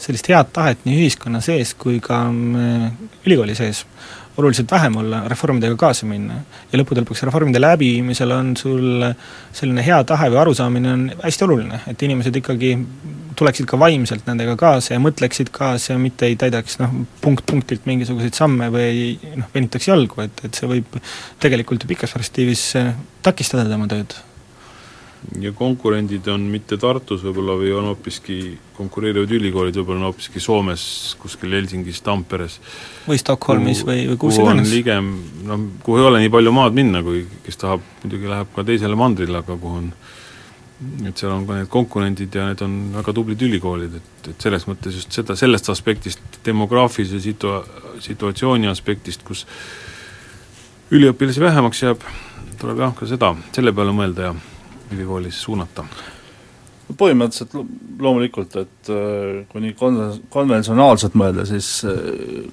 sellist 0.00 0.30
head 0.32 0.54
tahet 0.56 0.86
nii 0.86 1.02
ühiskonna 1.02 1.42
sees 1.44 1.74
kui 1.78 2.00
ka 2.04 2.22
mm, 2.30 3.10
ülikooli 3.26 3.56
sees 3.58 3.84
oluliselt 4.40 4.70
vähem 4.70 4.96
olla, 4.96 5.22
reformidega 5.28 5.76
kaasa 5.76 6.06
minna. 6.06 6.40
ja 6.72 6.78
lõppude 6.78 7.02
lõpuks 7.02 7.24
reformide 7.26 7.60
läbiviimisel 7.60 8.30
on 8.32 8.52
sul 8.56 9.04
selline 9.52 9.84
hea 9.84 9.98
tahe 10.08 10.30
või 10.30 10.40
arusaamine 10.44 10.92
on 10.92 11.02
hästi 11.22 11.46
oluline, 11.46 11.80
et 11.90 12.02
inimesed 12.06 12.40
ikkagi 12.40 12.70
tuleksid 13.36 13.68
ka 13.68 13.78
vaimselt 13.80 14.26
nendega 14.28 14.56
kaasa 14.60 14.94
ja 14.94 15.02
mõtleksid 15.02 15.52
kaasa 15.54 15.94
ja 15.94 15.98
mitte 16.00 16.28
ei 16.30 16.38
täidaks 16.40 16.78
noh, 16.80 16.94
punkt 17.20 17.44
punktilt 17.50 17.86
mingisuguseid 17.90 18.36
samme 18.38 18.70
või 18.72 18.88
ei 18.88 19.36
noh, 19.36 19.50
venitaks 19.54 19.90
jalgu, 19.90 20.24
et, 20.26 20.44
et 20.46 20.56
see 20.56 20.70
võib 20.70 20.98
tegelikult 21.42 21.84
ju 21.84 21.92
pikas 21.94 22.16
perspektiivis 22.16 22.66
takistada 23.26 23.68
tema 23.68 23.88
tööd 23.90 24.16
ja 25.40 25.52
konkurendid 25.52 26.26
on 26.32 26.46
mitte 26.50 26.78
Tartus 26.80 27.22
võib-olla 27.24 27.56
või 27.60 27.72
on 27.76 27.90
hoopiski, 27.90 28.38
konkureerivad 28.76 29.32
ülikoolid 29.36 29.76
võib-olla 29.76 30.00
on 30.00 30.08
hoopiski 30.08 30.40
Soomes, 30.40 30.84
kuskil 31.20 31.52
Helsingis, 31.58 32.00
Tamperes. 32.04 32.58
või 33.08 33.20
Stockholmis 33.20 33.82
kuhu, 33.82 33.90
või, 33.92 34.06
või 34.12 34.20
kus 34.24 34.40
iganes. 34.40 34.72
ligem, 34.72 35.10
noh, 35.48 35.66
kuhu 35.84 36.00
ei 36.00 36.06
ole 36.08 36.22
nii 36.24 36.32
palju 36.32 36.54
maad 36.56 36.76
minna, 36.76 37.02
kui 37.04 37.26
kes 37.44 37.60
tahab, 37.60 37.84
muidugi 38.02 38.32
läheb 38.32 38.54
ka 38.56 38.64
teisele 38.64 38.96
mandrile, 38.98 39.42
aga 39.44 39.56
kuhu 39.60 39.82
on 39.82 39.92
et 41.04 41.20
seal 41.20 41.34
on 41.34 41.44
ka 41.44 41.58
need 41.58 41.68
konkurendid 41.68 42.34
ja 42.34 42.46
need 42.48 42.62
on 42.64 42.76
väga 42.94 43.12
tublid 43.12 43.42
ülikoolid, 43.44 43.98
et, 44.00 44.28
et 44.32 44.46
selles 44.46 44.64
mõttes 44.68 44.96
just 44.96 45.12
seda, 45.12 45.36
sellest 45.36 45.68
aspektist, 45.68 46.22
demograafilise 46.46 47.20
situa-, 47.20 47.60
situatsiooni 48.00 48.70
aspektist, 48.70 49.24
kus 49.26 49.44
üliõpilasi 50.90 51.44
vähemaks 51.44 51.84
jääb, 51.84 52.06
tuleb 52.62 52.80
jah, 52.80 52.96
ka 52.96 53.08
seda, 53.10 53.34
selle 53.52 53.74
peale 53.76 53.92
mõelda 53.92 54.30
ja 54.30 54.32
ülikoolis 54.94 55.42
suunata? 55.44 55.86
põhimõtteliselt 56.98 57.52
loomulikult, 58.02 58.56
et 58.64 58.90
äh, 58.90 59.42
kui 59.50 59.62
nii 59.62 59.76
kon-, 59.78 60.16
konventsionaalselt 60.32 61.14
mõelda, 61.18 61.44
siis 61.46 61.68
äh, 61.86 62.50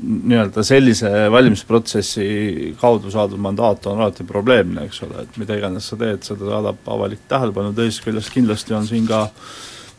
nii-öelda 0.00 0.64
sellise 0.66 1.10
valimisprotsessi 1.30 2.72
kaudu 2.80 3.12
saadud 3.14 3.38
mandaat 3.42 3.86
on 3.86 4.00
alati 4.00 4.26
probleemne, 4.26 4.88
eks 4.88 5.04
ole, 5.06 5.22
et 5.22 5.38
mida 5.38 5.58
iganes 5.60 5.90
sa 5.92 5.98
teed, 6.00 6.24
seda 6.26 6.48
saadab 6.48 6.90
avalik 6.90 7.22
tähelepanu, 7.30 7.74
teisest 7.76 8.02
küljest 8.08 8.32
kindlasti 8.34 8.74
on 8.74 8.88
siin 8.88 9.06
ka 9.06 9.28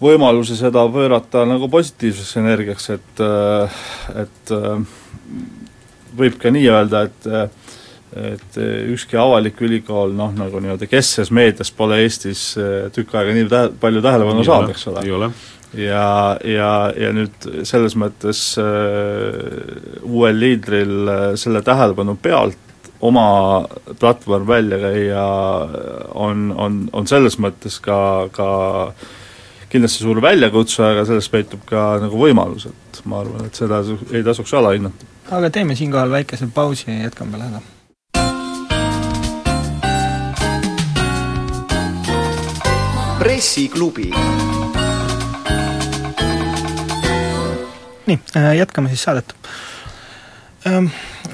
võimalusi 0.01 0.57
seda 0.59 0.83
pöörata 0.91 1.45
nagu 1.47 1.69
positiivseks 1.71 2.35
energiaks, 2.41 2.89
et 2.97 3.23
äh, 3.23 3.81
et 4.25 4.55
võib 6.17 6.35
ka 6.41 6.51
nii 6.51 6.67
öelda, 6.67 7.05
et 7.07 7.27
et 8.11 8.57
eh, 8.59 8.89
ükski 8.91 9.15
avalik 9.19 9.61
ülikool 9.63 10.11
noh, 10.15 10.33
nagu 10.35 10.59
nii-öelda 10.59 10.87
keskses 10.91 11.31
meedias 11.31 11.71
pole 11.75 12.01
Eestis 12.03 12.43
eh, 12.59 12.89
tükk 12.91 13.15
aega 13.15 13.35
nii 13.37 13.47
tähe-, 13.51 13.71
palju 13.79 14.03
tähelepanu 14.03 14.43
saanud, 14.47 14.73
eks 14.73 14.87
ole. 14.91 15.29
ja, 15.79 16.09
ja, 16.43 16.73
ja 16.99 17.13
nüüd 17.15 17.47
selles 17.67 17.95
mõttes 17.95 18.43
äh, 18.59 20.03
uuel 20.03 20.43
liidril 20.43 21.13
selle 21.39 21.63
tähelepanu 21.63 22.17
pealt 22.21 22.59
oma 23.01 23.25
platvorm 23.99 24.45
välja 24.47 24.77
käia 24.83 25.25
on, 26.13 26.51
on, 26.51 26.83
on 26.93 27.07
selles 27.07 27.39
mõttes 27.41 27.79
ka, 27.81 27.97
ka 28.35 28.47
kindlasti 29.71 30.03
suur 30.03 30.19
väljakutse, 30.21 30.83
aga 30.83 31.07
selles 31.07 31.31
peitub 31.31 31.63
ka 31.65 31.95
nagu 32.03 32.19
võimalus, 32.19 32.67
et 32.67 33.03
ma 33.07 33.23
arvan, 33.23 33.47
et 33.47 33.57
seda 33.57 33.79
ei 34.11 34.21
tasuks 34.27 34.53
alahinnata. 34.59 35.07
aga 35.31 35.49
teeme 35.49 35.79
siinkohal 35.79 36.11
väikese 36.11 36.51
pausi 36.53 36.91
ja 36.91 37.07
jätkame 37.07 37.39
lähedal 37.39 37.63
pressiklubi. 43.21 44.11
nii, 48.05 48.19
äh, 48.35 48.55
jätkame 48.57 48.89
siis 48.89 49.03
saadet. 49.03 49.35
Ähm, 50.67 50.85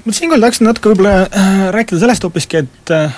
ma 0.05 0.13
siinkohal 0.13 0.43
tahaksin 0.43 0.67
natuke 0.67 0.91
võib-olla 0.91 1.13
äh, 1.23 1.61
rääkida 1.71 2.01
sellest 2.01 2.25
hoopiski, 2.27 2.59
et 2.65 2.91
äh, 2.91 3.15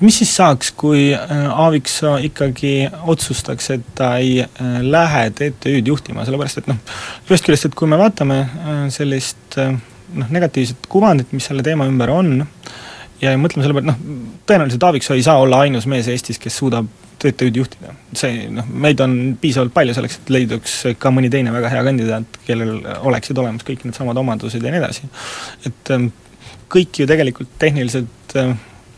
mis 0.00 0.22
siis 0.22 0.32
saaks, 0.36 0.70
kui 0.72 1.10
Aaviksoo 1.16 2.14
ikkagi 2.30 2.72
otsustaks, 3.12 3.68
et 3.76 3.84
ta 3.94 4.14
ei 4.16 4.46
lähe 4.80 5.26
TTÜ-d 5.30 5.92
juhtima, 5.92 6.24
sellepärast 6.24 6.62
et 6.62 6.72
noh, 6.72 6.80
ühest 7.28 7.44
küljest, 7.44 7.68
et 7.68 7.76
kui 7.76 7.92
me 7.92 8.00
vaatame 8.00 8.40
sellist 8.92 9.60
noh, 9.60 10.32
negatiivset 10.32 10.88
kuvandit, 10.88 11.36
mis 11.36 11.52
selle 11.52 11.64
teema 11.66 11.88
ümber 11.92 12.12
on, 12.16 12.32
ja 13.20 13.36
mõtleme 13.36 13.68
selle 13.68 13.76
peale, 13.76 13.84
et 13.84 13.92
noh, 13.92 14.32
tõenäoliselt 14.48 14.88
Aaviksoo 14.88 15.20
ei 15.20 15.28
saa 15.28 15.44
olla 15.44 15.60
ainus 15.68 15.88
mees 15.88 16.08
Eestis, 16.08 16.40
kes 16.40 16.56
suudab 16.64 16.88
TTÜ-d 17.20 17.60
juhtida. 17.60 17.94
see 18.16 18.46
noh, 18.52 18.66
meid 18.66 19.00
on 19.04 19.14
piisavalt 19.40 19.74
palju 19.74 19.94
selleks, 19.96 20.20
et 20.22 20.32
leiduks 20.32 20.76
ka 20.98 21.12
mõni 21.14 21.30
teine 21.32 21.52
väga 21.52 21.72
hea 21.74 21.84
kandidaat, 21.84 22.40
kellel 22.46 22.80
oleksid 23.10 23.38
olemas 23.38 23.66
kõik 23.66 23.84
needsamad 23.84 24.18
omadused 24.22 24.64
ja 24.64 24.72
nii 24.72 24.80
edasi. 24.80 25.10
et 25.68 25.92
ähm, 25.94 26.10
kõik 26.72 27.02
ju 27.02 27.08
tegelikult 27.10 27.52
tehniliselt 27.60 28.36
äh, 28.40 28.54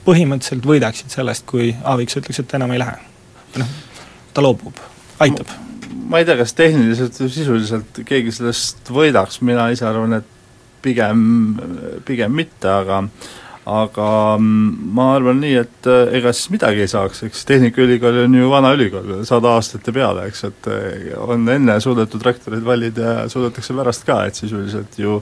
põhimõtteliselt 0.06 0.66
võidaksid 0.66 1.14
sellest, 1.14 1.46
kui 1.48 1.72
Aaviksoo 1.82 2.22
ütleks, 2.22 2.42
et 2.42 2.56
enam 2.58 2.72
ei 2.74 2.82
lähe. 2.82 2.96
noh, 3.60 3.76
ta 4.34 4.44
loobub, 4.44 4.78
aitab. 5.22 5.50
ma 6.08 6.22
ei 6.22 6.28
tea, 6.28 6.38
kas 6.40 6.54
tehniliselt 6.58 7.18
või 7.20 7.32
sisuliselt 7.32 8.02
keegi 8.08 8.32
sellest 8.34 8.90
võidaks, 8.92 9.40
mina 9.44 9.68
ise 9.74 9.86
arvan, 9.88 10.20
et 10.20 10.30
pigem, 10.82 11.22
pigem 12.06 12.34
mitte, 12.34 12.68
aga 12.68 13.04
aga 13.68 14.36
mm, 14.38 14.90
ma 14.94 15.12
arvan 15.16 15.38
nii, 15.42 15.54
et 15.60 15.88
äh, 15.90 16.14
ega 16.18 16.32
siis 16.34 16.50
midagi 16.50 16.82
ei 16.82 16.90
saaks, 16.90 17.22
eks 17.28 17.44
Tehnikaülikool 17.46 18.24
on 18.24 18.34
ju 18.34 18.50
vana 18.50 18.72
ülikool, 18.74 19.12
sada 19.28 19.54
aastat 19.56 19.86
ja 19.86 19.94
peale, 19.94 20.26
eks, 20.30 20.44
et 20.48 20.70
äh, 20.72 21.10
on 21.22 21.46
enne 21.52 21.76
suudetud 21.82 22.24
rektoreid 22.26 22.64
valida 22.66 23.12
ja 23.20 23.28
suudetakse 23.30 23.76
pärast 23.78 24.06
ka, 24.08 24.24
et 24.26 24.40
sisuliselt 24.40 24.98
ju 24.98 25.20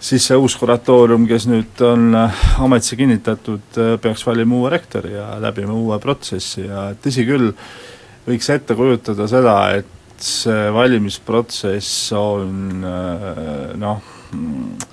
siis 0.00 0.26
see 0.28 0.36
uus 0.36 0.56
kuratoorium, 0.60 1.24
kes 1.28 1.48
nüüd 1.48 1.80
on 1.88 2.10
äh, 2.18 2.44
ametisse 2.60 3.00
kinnitatud, 3.00 3.80
peaks 4.04 4.26
valima 4.28 4.60
uue 4.60 4.74
rektori 4.76 5.16
ja 5.16 5.32
läbima 5.40 5.76
uue 5.76 5.96
protsessi. 6.00 6.66
Ja 6.68 6.90
tõsi 7.00 7.24
küll, 7.28 7.54
võiks 8.28 8.52
ette 8.52 8.76
kujutada 8.76 9.28
seda, 9.32 9.56
et 9.80 9.96
see 10.20 10.68
valimisprotsess 10.76 12.10
on 12.12 12.84
noh, 13.80 14.08
mm, 14.36 14.89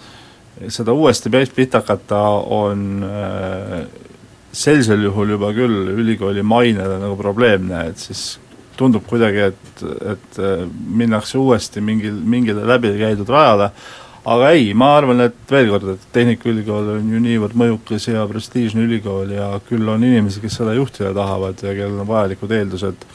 seda 0.74 0.93
uuesti 0.93 1.30
pihta 1.56 1.82
hakata 1.82 2.22
on 2.54 3.04
äh, 3.04 3.86
sellisel 4.52 5.04
juhul 5.04 5.36
juba 5.36 5.52
küll 5.54 5.93
ülikooli 5.93 6.43
mainele 6.43 6.98
nagu 7.02 7.17
probleemne, 7.20 7.88
et 7.91 8.02
siis 8.02 8.39
tundub 8.78 9.06
kuidagi, 9.10 9.52
et, 9.52 9.86
et 10.13 10.41
äh, 10.41 10.65
minnakse 10.70 11.38
uuesti 11.38 11.82
mingil, 11.82 12.17
mingile 12.26 12.65
läbikäidud 12.67 13.30
rajale, 13.30 13.72
aga 14.28 14.50
ei, 14.58 14.74
ma 14.74 14.91
arvan, 14.98 15.22
et 15.28 15.38
veel 15.52 15.70
kord, 15.72 15.93
et 15.93 16.08
Tehnikaülikool 16.13 16.96
on 16.98 17.12
ju 17.13 17.22
niivõrd 17.24 17.58
mõjukas 17.58 18.10
ja 18.10 18.26
prestiižne 18.28 18.84
ülikool 18.84 19.32
ja 19.38 19.54
küll 19.70 19.88
on 19.88 20.04
inimesi, 20.04 20.41
kes 20.43 20.60
seda 20.60 20.74
juhtida 20.76 21.13
tahavad 21.15 21.62
ja 21.63 21.76
kellel 21.78 22.02
on 22.04 22.10
vajalikud 22.10 22.58
eeldused 22.58 23.08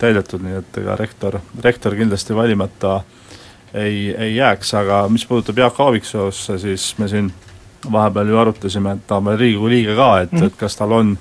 täidetud, 0.00 0.42
nii 0.44 0.58
et 0.58 0.80
ega 0.82 0.96
rektor, 0.98 1.38
rektor 1.64 1.94
kindlasti 1.96 2.34
valimata 2.36 2.96
äh, 2.98 3.15
ei, 3.74 4.14
ei 4.18 4.36
jääks, 4.36 4.74
aga 4.74 5.08
mis 5.08 5.26
puudutab 5.26 5.58
Jaak 5.58 5.80
Aaviksoosse, 5.80 6.58
siis 6.58 6.94
me 6.98 7.08
siin 7.08 7.32
vahepeal 7.92 8.28
ju 8.28 8.38
arutasime, 8.38 8.96
et 8.96 9.06
ta 9.06 9.16
on 9.20 9.24
veel 9.24 9.38
Riigikogu 9.38 9.68
liige 9.68 9.96
ka, 9.96 10.20
et 10.20 10.32
mm, 10.32 10.38
-hmm. 10.38 10.46
et 10.46 10.56
kas 10.56 10.76
tal 10.76 10.92
on 10.92 11.18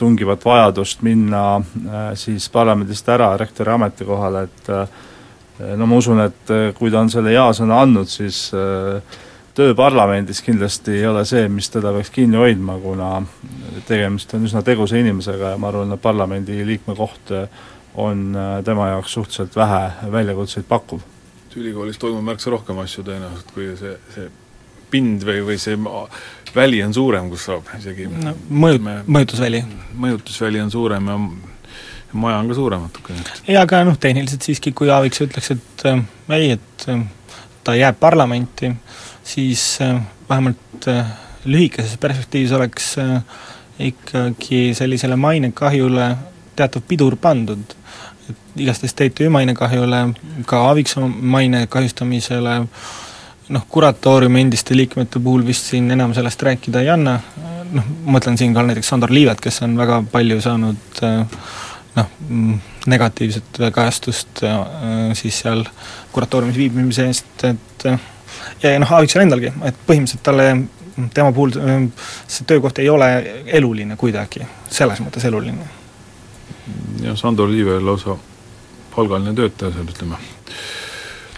tungivat 0.00 0.44
vajadust 0.44 1.02
minna 1.02 1.56
äh, 1.56 2.10
siis 2.14 2.48
parlamendist 2.48 3.08
ära 3.08 3.36
rektori 3.36 3.72
ametikohale, 3.72 4.42
et 4.42 4.70
äh, 4.72 5.76
no 5.76 5.86
ma 5.86 5.96
usun, 6.00 6.20
et 6.24 6.50
äh, 6.50 6.70
kui 6.74 6.90
ta 6.90 7.02
on 7.04 7.10
selle 7.12 7.34
jaa-sõna 7.34 7.82
andnud, 7.84 8.08
siis 8.08 8.50
töö 9.54 9.74
parlamendis 9.76 10.40
kindlasti 10.46 10.96
ei 11.02 11.06
ole 11.06 11.24
see, 11.28 11.48
mis 11.52 11.68
teda 11.70 11.92
peaks 11.92 12.10
kinni 12.14 12.40
hoidma, 12.40 12.78
kuna 12.80 13.22
tegemist 13.88 14.34
on 14.34 14.48
üsna 14.48 14.62
tegusa 14.64 14.96
inimesega 14.96 15.54
ja 15.54 15.60
ma 15.60 15.68
arvan, 15.68 15.92
et 15.92 16.02
parlamendi 16.02 16.64
liikme 16.66 16.96
koht 16.96 17.34
on 17.94 18.36
tema 18.64 18.88
jaoks 18.88 19.12
suhteliselt 19.12 19.56
vähe 19.56 20.12
väljakutseid 20.12 20.64
pakkuv. 20.68 21.00
Ülikoolis 21.56 21.98
toimub 21.98 22.24
märksa 22.26 22.52
rohkem 22.54 22.78
asju 22.82 23.04
tõenäoliselt, 23.06 23.54
kui 23.54 23.70
see, 23.78 23.94
see 24.14 24.28
pind 24.90 25.24
või, 25.26 25.42
või 25.46 25.58
see 25.62 25.78
väli 26.54 26.82
on 26.82 26.94
suurem, 26.94 27.30
kus 27.30 27.46
saab 27.48 27.70
isegi 27.78 28.08
no, 28.10 28.34
mõju, 28.50 28.82
mõjutusväli. 29.06 29.62
mõjutusväli 30.02 30.62
on 30.62 30.70
suurem 30.74 31.10
ja 31.12 31.18
maja 32.12 32.40
on 32.42 32.50
ka 32.50 32.58
suurem 32.58 32.86
natukene. 32.86 33.24
jaa, 33.46 33.62
aga 33.62 33.84
noh, 33.86 33.98
tehniliselt 34.00 34.46
siiski, 34.46 34.72
kui 34.76 34.90
Aaviksoo 34.90 35.28
ütleks, 35.28 35.52
et 35.54 35.86
äh, 35.90 36.02
ei, 36.36 36.50
et 36.58 36.86
äh, 36.90 37.04
ta 37.64 37.76
jääb 37.78 38.00
parlamenti, 38.00 38.72
siis 39.24 39.78
äh, 39.82 40.00
vähemalt 40.28 40.88
äh, 40.88 41.06
lühikeses 41.44 41.96
perspektiivis 42.00 42.52
oleks 42.52 42.92
äh, 42.98 43.22
ikkagi 43.80 44.74
sellisele 44.76 45.16
mainekahjule 45.16 46.10
teatav 46.56 46.82
pidur 46.88 47.16
pandud. 47.16 47.76
Igastahes 48.60 48.94
TTÜ 48.94 49.28
mainekahjule, 49.32 50.02
ka 50.46 50.64
Aaviksoo 50.70 51.08
maine 51.08 51.66
kahjustamisele, 51.70 52.56
noh, 53.50 53.66
kuratooriumi 53.68 54.44
endiste 54.44 54.76
liikmete 54.76 55.20
puhul 55.22 55.46
vist 55.46 55.70
siin 55.72 55.90
enam 55.90 56.14
sellest 56.14 56.42
rääkida 56.46 56.84
ei 56.84 56.92
anna, 56.92 57.18
noh, 57.74 57.88
mõtlen 58.14 58.38
siinkohal 58.38 58.70
näiteks 58.70 58.92
Sandor 58.92 59.12
Liivet, 59.14 59.40
kes 59.42 59.62
on 59.66 59.76
väga 59.78 60.00
palju 60.12 60.38
saanud 60.44 61.02
äh, 61.06 61.42
noh, 61.96 62.12
mm, 62.28 62.60
negatiivset 62.90 63.62
kajastust 63.74 64.44
äh, 64.46 64.60
siis 65.18 65.42
seal 65.44 65.64
kuratooriumis 66.12 66.58
viibimise 66.58 67.08
eest, 67.10 67.32
et 67.48 67.86
äh, 67.90 68.08
ja, 68.62 68.74
noh, 68.78 68.94
Aaviksool 68.98 69.26
endalgi, 69.26 69.52
et 69.66 69.82
põhimõtteliselt 69.88 70.24
talle, 70.26 70.48
tema 71.14 71.32
puhul 71.32 71.54
see 72.28 72.46
töökoht 72.48 72.80
ei 72.82 72.90
ole 72.92 73.10
eluline 73.58 73.96
kuidagi, 74.00 74.44
selles 74.70 75.00
mõttes 75.02 75.24
eluline. 75.26 75.68
jah, 77.02 77.16
Sandor 77.18 77.50
Liive 77.50 77.80
lausa 77.80 78.18
palgaline 79.00 79.34
töötaja 79.38 79.74
seal, 79.74 79.90
ütleme 79.90 80.20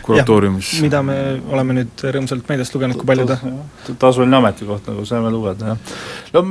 kuratooriumis. 0.03 0.73
mida 0.83 1.03
me 1.07 1.17
oleme 1.53 1.77
nüüd 1.79 2.05
rõõmsalt 2.17 2.49
meediast 2.51 2.75
lugenud, 2.75 2.99
kui 2.99 3.09
palju 3.09 3.27
ta 3.31 3.39
tasuline 4.03 4.39
ametikoht, 4.39 4.87
nagu 4.91 5.07
saime 5.09 5.31
lugeda, 5.33 5.73
jah. 5.73 5.97
no 6.35 6.45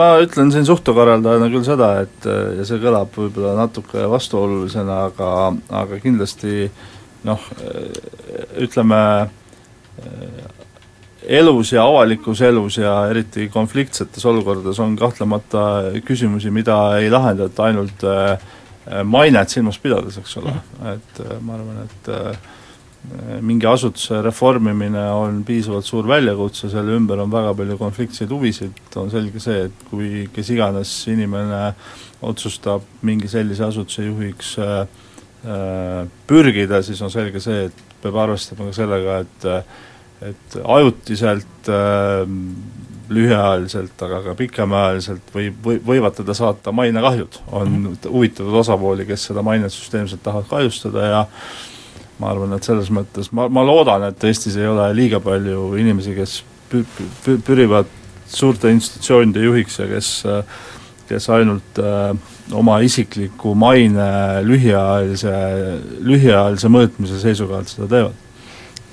ma 0.00 0.10
ütlen 0.22 0.52
siin 0.54 0.66
suhtekorraldajana 0.68 1.48
küll 1.52 1.66
seda, 1.66 1.92
et 2.04 2.28
ja 2.58 2.68
see 2.68 2.82
kõlab 2.82 3.14
võib-olla 3.14 3.54
natuke 3.62 4.04
vastuolulisena, 4.10 5.02
aga, 5.12 5.32
aga 5.82 6.00
kindlasti 6.02 6.68
noh, 7.28 7.48
ütleme, 8.62 9.00
elus 11.38 11.72
ja 11.74 11.84
avalikus 11.86 12.40
elus 12.46 12.78
ja 12.78 12.92
eriti 13.10 13.48
konfliktsetes 13.52 14.24
olukordades 14.30 14.78
on 14.80 14.94
kahtlemata 14.98 15.64
küsimusi, 16.06 16.52
mida 16.54 16.78
ei 17.00 17.10
lahendata 17.12 17.66
ainult 17.68 18.06
mainet 19.04 19.52
silmas 19.52 19.78
pidades, 19.82 20.16
eks 20.20 20.38
ole, 20.40 20.54
et 20.92 21.20
ma 21.44 21.58
arvan, 21.58 21.82
et 21.84 22.08
mingi 23.44 23.66
asutuse 23.68 24.20
reformimine 24.24 25.02
on 25.14 25.42
piisavalt 25.46 25.86
suur 25.86 26.08
väljakutse, 26.08 26.70
selle 26.72 26.96
ümber 26.98 27.20
on 27.22 27.30
väga 27.32 27.54
palju 27.56 27.78
konfliktseid 27.80 28.32
huvisid, 28.32 28.80
on 29.00 29.10
selge 29.12 29.40
see, 29.42 29.66
et 29.68 29.84
kui 29.90 30.26
kes 30.34 30.50
iganes 30.54 30.94
inimene 31.12 31.62
otsustab 32.28 32.86
mingi 33.06 33.30
sellise 33.30 33.68
asutuse 33.68 34.08
juhiks 34.08 34.56
äh, 34.62 34.80
äh, 35.46 36.00
pürgida, 36.26 36.82
siis 36.82 37.00
on 37.02 37.12
selge 37.14 37.42
see, 37.44 37.68
et 37.68 37.84
peab 38.02 38.18
arvestama 38.24 38.68
ka 38.68 38.80
sellega, 38.82 39.20
et 39.24 39.52
et 40.18 40.56
ajutiselt 40.64 41.68
äh, 41.70 42.24
lühiajaliselt, 43.08 43.94
aga 44.04 44.20
ka 44.26 44.34
pikemaajaliselt 44.38 45.32
või, 45.34 45.48
või 45.64 45.80
võivad 45.86 46.18
teda 46.18 46.34
saata 46.36 46.72
mainekahjud. 46.72 47.40
on 47.52 47.72
mhm. 47.72 47.98
huvitatud 48.08 48.54
osapooli, 48.62 49.06
kes 49.08 49.28
seda 49.30 49.42
mainet 49.42 49.72
süsteemselt 49.72 50.22
tahavad 50.22 50.48
kahjustada 50.50 51.06
ja 51.06 51.26
ma 52.18 52.32
arvan, 52.32 52.52
et 52.56 52.66
selles 52.66 52.90
mõttes 52.90 53.30
ma, 53.32 53.48
ma 53.48 53.64
loodan, 53.64 54.08
et 54.10 54.24
Eestis 54.24 54.56
ei 54.58 54.66
ole 54.66 54.88
liiga 54.96 55.20
palju 55.22 55.70
inimesi, 55.78 56.16
kes 56.16 56.40
pü-, 56.72 56.86
pü-, 57.24 57.38
pürivad 57.46 57.86
suurte 58.28 58.70
institutsioonide 58.74 59.44
juhiks 59.46 59.78
ja 59.78 59.86
kes 59.88 60.10
kes 61.08 61.28
ainult 61.32 61.78
äh, 61.80 62.12
oma 62.52 62.78
isikliku 62.84 63.54
maine 63.58 64.08
lühiajalise, 64.44 65.34
lühiajalise 66.04 66.70
mõõtmise 66.72 67.20
seisukohalt 67.22 67.72
seda 67.72 67.88
teevad? 67.92 68.24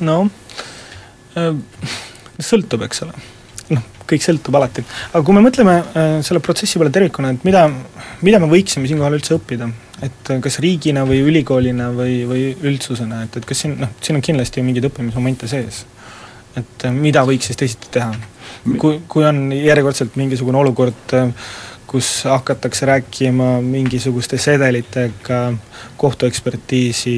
no 0.05 0.17
äh, 1.39 1.51
sõltub, 2.39 2.85
eks 2.87 3.03
ole. 3.05 3.15
Kõik 4.09 4.25
sõltub 4.25 4.55
alati. 4.59 4.85
aga 5.11 5.23
kui 5.25 5.35
me 5.35 5.43
mõtleme 5.45 5.75
äh, 5.81 6.13
selle 6.25 6.41
protsessi 6.43 6.79
peale 6.81 6.93
tervikuna, 6.93 7.33
et 7.35 7.47
mida, 7.47 7.65
mida 8.25 8.39
me 8.43 8.49
võiksime 8.51 8.89
siinkohal 8.89 9.17
üldse 9.17 9.35
õppida, 9.37 9.69
et 10.05 10.31
kas 10.43 10.59
riigina 10.63 11.05
või 11.07 11.21
ülikoolina 11.25 11.91
või, 11.95 12.21
või 12.29 12.47
üldsusena, 12.69 13.23
et, 13.25 13.37
et 13.39 13.47
kas 13.47 13.65
siin 13.65 13.77
noh, 13.81 13.93
siin 14.01 14.19
on 14.19 14.25
kindlasti 14.25 14.61
ju 14.61 14.67
mingeid 14.67 14.89
õppimismomente 14.91 15.49
sees. 15.51 15.85
et 16.55 16.89
mida 16.95 17.25
võiks 17.27 17.49
siis 17.49 17.59
teisiti 17.59 17.91
teha? 17.91 18.13
kui, 18.79 19.01
kui 19.07 19.25
on 19.27 19.47
järjekordselt 19.53 20.15
mingisugune 20.19 20.57
olukord, 20.57 21.15
kus 21.85 22.09
hakatakse 22.27 22.87
rääkima 22.89 23.61
mingisuguste 23.61 24.37
sedelitega 24.41 25.53
kohtuekspertiisi 26.01 27.13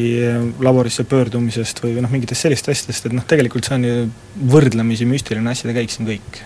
laborisse 0.61 1.05
pöördumisest 1.07 1.81
või 1.83 1.95
noh, 2.03 2.11
mingitest 2.11 2.45
sellistest 2.45 2.75
asjadest, 2.75 3.07
et 3.07 3.15
noh, 3.17 3.25
tegelikult 3.27 3.67
see 3.67 3.79
on 3.79 3.87
ju 3.87 4.05
võrdlemisi 4.53 5.07
müstiline 5.09 5.53
asjade 5.53 5.77
käik 5.77 5.93
siin 5.93 6.09
kõik 6.09 6.43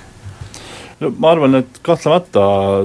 no 1.01 1.11
ma 1.17 1.31
arvan, 1.33 1.57
et 1.61 1.79
kahtlemata 1.85 2.43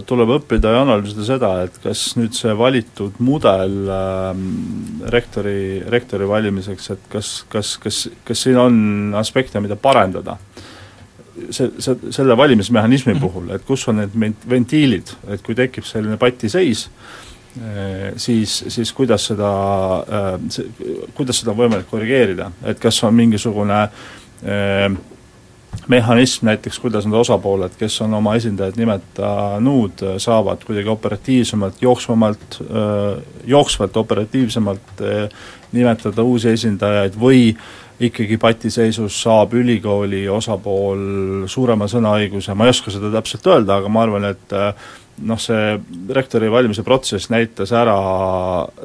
tuleb 0.08 0.32
õppida 0.38 0.72
ja 0.72 0.84
analüüsida 0.86 1.26
seda, 1.28 1.50
et 1.66 1.76
kas 1.82 2.08
nüüd 2.16 2.36
see 2.36 2.54
valitud 2.56 3.18
mudel 3.24 3.76
äh, 3.92 4.30
rektori, 5.12 5.58
rektori 5.92 6.28
valimiseks, 6.28 6.90
et 6.96 7.10
kas, 7.12 7.34
kas, 7.52 7.76
kas, 7.82 8.06
kas 8.24 8.46
siin 8.46 8.58
on 8.60 8.80
aspekte, 9.20 9.60
mida 9.64 9.78
parendada 9.80 10.38
see, 11.50 11.70
see, 11.78 11.96
selle 12.10 12.36
valimismehhanismi 12.38 13.14
mhm. 13.14 13.22
puhul, 13.22 13.50
et 13.56 13.64
kus 13.66 13.86
on 13.90 14.00
need 14.00 14.16
ventiilid, 14.48 15.12
et 15.34 15.42
kui 15.44 15.56
tekib 15.58 15.86
selline 15.88 16.18
patiseis, 16.20 16.86
äh, 17.60 18.14
siis, 18.20 18.58
siis 18.72 18.92
kuidas 18.96 19.28
seda, 19.32 19.50
äh, 20.06 21.10
kuidas 21.16 21.42
seda 21.42 21.52
on 21.54 21.60
võimalik 21.64 21.90
korrigeerida, 21.90 22.50
et 22.66 22.80
kas 22.82 23.02
on 23.06 23.14
mingisugune 23.16 23.82
äh, 23.84 24.88
mehhanism 25.88 26.46
näiteks, 26.46 26.78
kuidas 26.82 27.06
need 27.06 27.18
osapooled, 27.18 27.76
kes 27.78 28.00
on 28.04 28.14
oma 28.18 28.34
esindajad 28.38 28.78
nimetanud, 28.80 30.04
saavad 30.22 30.64
kuidagi 30.66 30.88
operatiivsemalt, 30.88 31.82
jooksvamalt, 31.82 32.60
jooksvalt 33.46 33.96
operatiivsemalt 33.96 35.02
nimetada 35.72 36.22
uusi 36.22 36.52
esindajaid 36.54 37.18
või 37.20 37.50
ikkagi 38.00 38.36
patiseisus 38.36 39.22
saab 39.22 39.54
ülikooli 39.56 40.26
osapool 40.28 41.46
suurema 41.48 41.88
sõnaõiguse, 41.88 42.54
ma 42.54 42.66
ei 42.66 42.74
oska 42.74 42.92
seda 42.92 43.10
täpselt 43.14 43.46
öelda, 43.48 43.80
aga 43.80 43.88
ma 43.92 44.02
arvan, 44.04 44.28
et 44.28 44.52
noh, 45.24 45.40
see 45.40 45.78
rektori 46.12 46.50
valimise 46.52 46.84
protsess 46.84 47.30
näitas 47.32 47.72
ära 47.76 47.96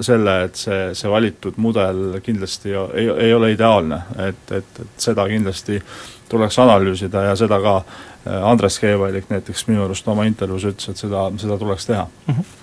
selle, 0.03 0.37
et 0.47 0.59
see, 0.59 0.79
see 0.95 1.11
valitud 1.11 1.59
mudel 1.61 2.21
kindlasti 2.23 2.71
ei, 2.71 3.09
ei 3.27 3.33
ole 3.35 3.51
ideaalne, 3.55 3.99
et, 4.29 4.45
et, 4.61 4.81
et 4.85 5.05
seda 5.09 5.27
kindlasti 5.27 5.81
tuleks 6.31 6.57
analüüsida 6.63 7.27
ja 7.29 7.35
seda 7.39 7.59
ka 7.63 7.75
äh, 7.81 8.39
Andres 8.47 8.79
Keevalik 8.79 9.29
näiteks 9.29 9.67
minu 9.67 9.85
arust 9.85 10.07
oma 10.07 10.25
intervjuus 10.29 10.69
ütles, 10.71 10.89
et 10.93 11.05
seda, 11.05 11.27
seda 11.41 11.59
tuleks 11.61 11.91
teha 11.91 12.07
mm. 12.07 12.33
-hmm 12.33 12.57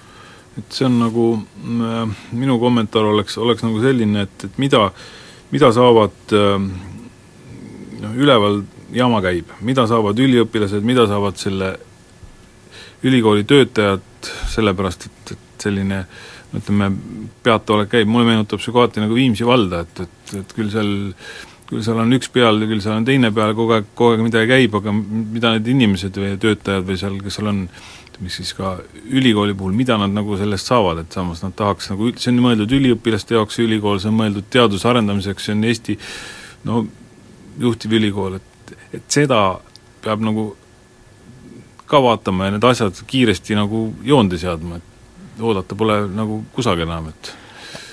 et 0.59 0.75
see 0.75 0.87
on 0.89 0.97
nagu, 0.99 1.25
äh, 1.63 2.17
minu 2.35 2.59
kommentaar 2.59 3.05
oleks, 3.13 3.39
oleks 3.39 3.63
nagu 3.63 3.81
selline, 3.81 4.25
et, 4.27 4.45
et 4.45 4.57
mida, 4.59 4.89
mida 5.53 5.71
saavad 5.73 6.35
äh, 6.35 6.57
noh, 8.03 8.17
üleval 8.17 8.63
jama 8.95 9.21
käib, 9.23 9.53
mida 9.61 9.87
saavad 9.87 10.19
üliõpilased, 10.19 10.83
mida 10.87 11.07
saavad 11.07 11.39
selle 11.39 11.77
ülikooli 13.07 13.45
töötajad, 13.47 14.33
sellepärast 14.51 15.07
et, 15.07 15.35
et 15.37 15.67
selline 15.69 16.03
ütleme, 16.57 16.89
peataolek 17.45 17.93
käib, 17.93 18.11
mulle 18.11 18.31
meenutab 18.31 18.63
see 18.65 18.73
kohati 18.75 19.03
nagu 19.03 19.15
Viimsi 19.15 19.47
valda, 19.47 19.85
et, 19.85 20.07
et, 20.07 20.35
et 20.41 20.55
küll 20.57 20.73
seal 20.73 20.91
küll 21.69 21.85
seal 21.85 22.01
on 22.01 22.17
üks 22.17 22.31
peal 22.33 22.63
ja 22.63 22.69
küll 22.71 22.83
seal 22.85 22.97
on 22.97 23.07
teine 23.07 23.31
peal, 23.35 23.53
kogu 23.57 23.77
aeg, 23.77 23.89
kogu 23.99 24.15
aeg 24.15 24.25
midagi 24.25 24.51
käib, 24.51 24.77
aga 24.81 24.95
mida 24.95 25.55
need 25.57 25.73
inimesed 25.75 26.17
või 26.17 26.35
töötajad 26.41 26.87
või 26.89 27.01
seal, 27.01 27.19
kes 27.25 27.39
seal 27.39 27.51
on, 27.51 27.65
mis 28.25 28.39
siis 28.41 28.55
ka 28.57 28.73
ülikooli 29.15 29.55
puhul, 29.55 29.77
mida 29.79 29.99
nad 30.01 30.15
nagu 30.15 30.39
sellest 30.41 30.71
saavad, 30.73 31.05
et 31.05 31.15
samas 31.15 31.43
nad 31.45 31.55
tahaks 31.59 31.93
nagu, 31.93 32.09
see 32.17 32.33
on 32.33 32.41
mõeldud 32.47 32.73
üliõpilaste 32.79 33.37
jaoks, 33.37 33.61
ülikool, 33.63 34.01
see 34.03 34.11
on 34.11 34.17
mõeldud 34.19 34.49
teaduse 34.51 34.89
arendamiseks, 34.91 35.47
see 35.47 35.55
on 35.55 35.67
Eesti 35.69 35.99
no 36.67 36.87
juhtiv 37.61 37.95
ülikool, 38.01 38.41
et, 38.41 38.73
et 38.99 39.05
seda 39.13 39.43
peab 40.03 40.25
nagu 40.25 40.51
ka 41.89 42.01
vaatama 42.05 42.49
ja 42.49 42.57
need 42.57 42.65
asjad 42.69 42.97
kiiresti 43.09 43.57
nagu 43.57 43.89
joonde 44.05 44.41
seadma, 44.41 44.81
et 44.81 45.45
oodata 45.45 45.77
pole 45.79 46.01
nagu 46.11 46.43
kusagil 46.57 46.89
enam, 46.89 47.13
et 47.13 47.33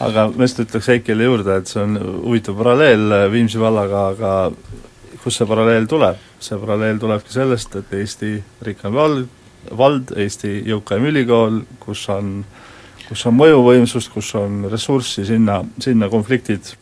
aga 0.04 0.28
ma 0.34 0.48
just 0.48 0.60
ütleks 0.66 0.90
Heikile 0.92 1.28
juurde, 1.30 1.60
et 1.60 1.72
see 1.72 1.82
on 1.84 1.98
huvitav 2.26 2.58
paralleel 2.60 3.32
Viimsi 3.32 3.62
vallaga, 3.62 4.08
aga 4.14 4.34
kust 5.24 5.42
see 5.42 5.48
paralleel 5.50 5.88
tuleb? 5.90 6.22
see 6.40 6.60
paralleel 6.62 7.00
tulebki 7.02 7.34
sellest, 7.34 7.76
et 7.80 7.94
Eesti 7.96 8.36
rikkam 8.68 8.94
vald, 8.96 9.28
vald, 9.72 10.16
Eesti 10.20 10.60
jõukaim 10.68 11.08
ülikool, 11.12 11.64
kus 11.80 12.08
on 12.14 12.40
kus 13.06 13.22
on 13.30 13.36
mõjuvõimsust, 13.38 14.10
kus 14.14 14.32
on 14.40 14.66
ressurssi, 14.72 15.26
sinna, 15.28 15.60
sinna 15.82 16.10
konfliktid 16.10 16.74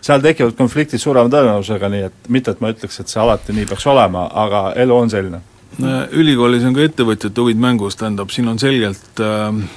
seal 0.00 0.22
tekivad 0.24 0.56
konfliktid 0.56 1.00
suurema 1.00 1.28
tõenäosusega, 1.30 1.90
nii 1.92 2.06
et 2.08 2.28
mitte, 2.32 2.54
et 2.54 2.60
ma 2.64 2.72
ütleks, 2.72 3.02
et 3.02 3.12
see 3.12 3.20
alati 3.20 3.54
nii 3.54 3.68
peaks 3.68 3.86
olema, 3.90 4.24
aga 4.42 4.70
elu 4.80 4.96
on 4.96 5.12
selline 5.12 5.42
ülikoolis 5.78 6.64
on 6.66 6.74
ka 6.74 6.82
ettevõtjate 6.84 7.40
huvid 7.40 7.60
mängus, 7.62 7.96
tähendab, 7.96 8.32
siin 8.34 8.48
on 8.50 8.58
selgelt, 8.58 9.22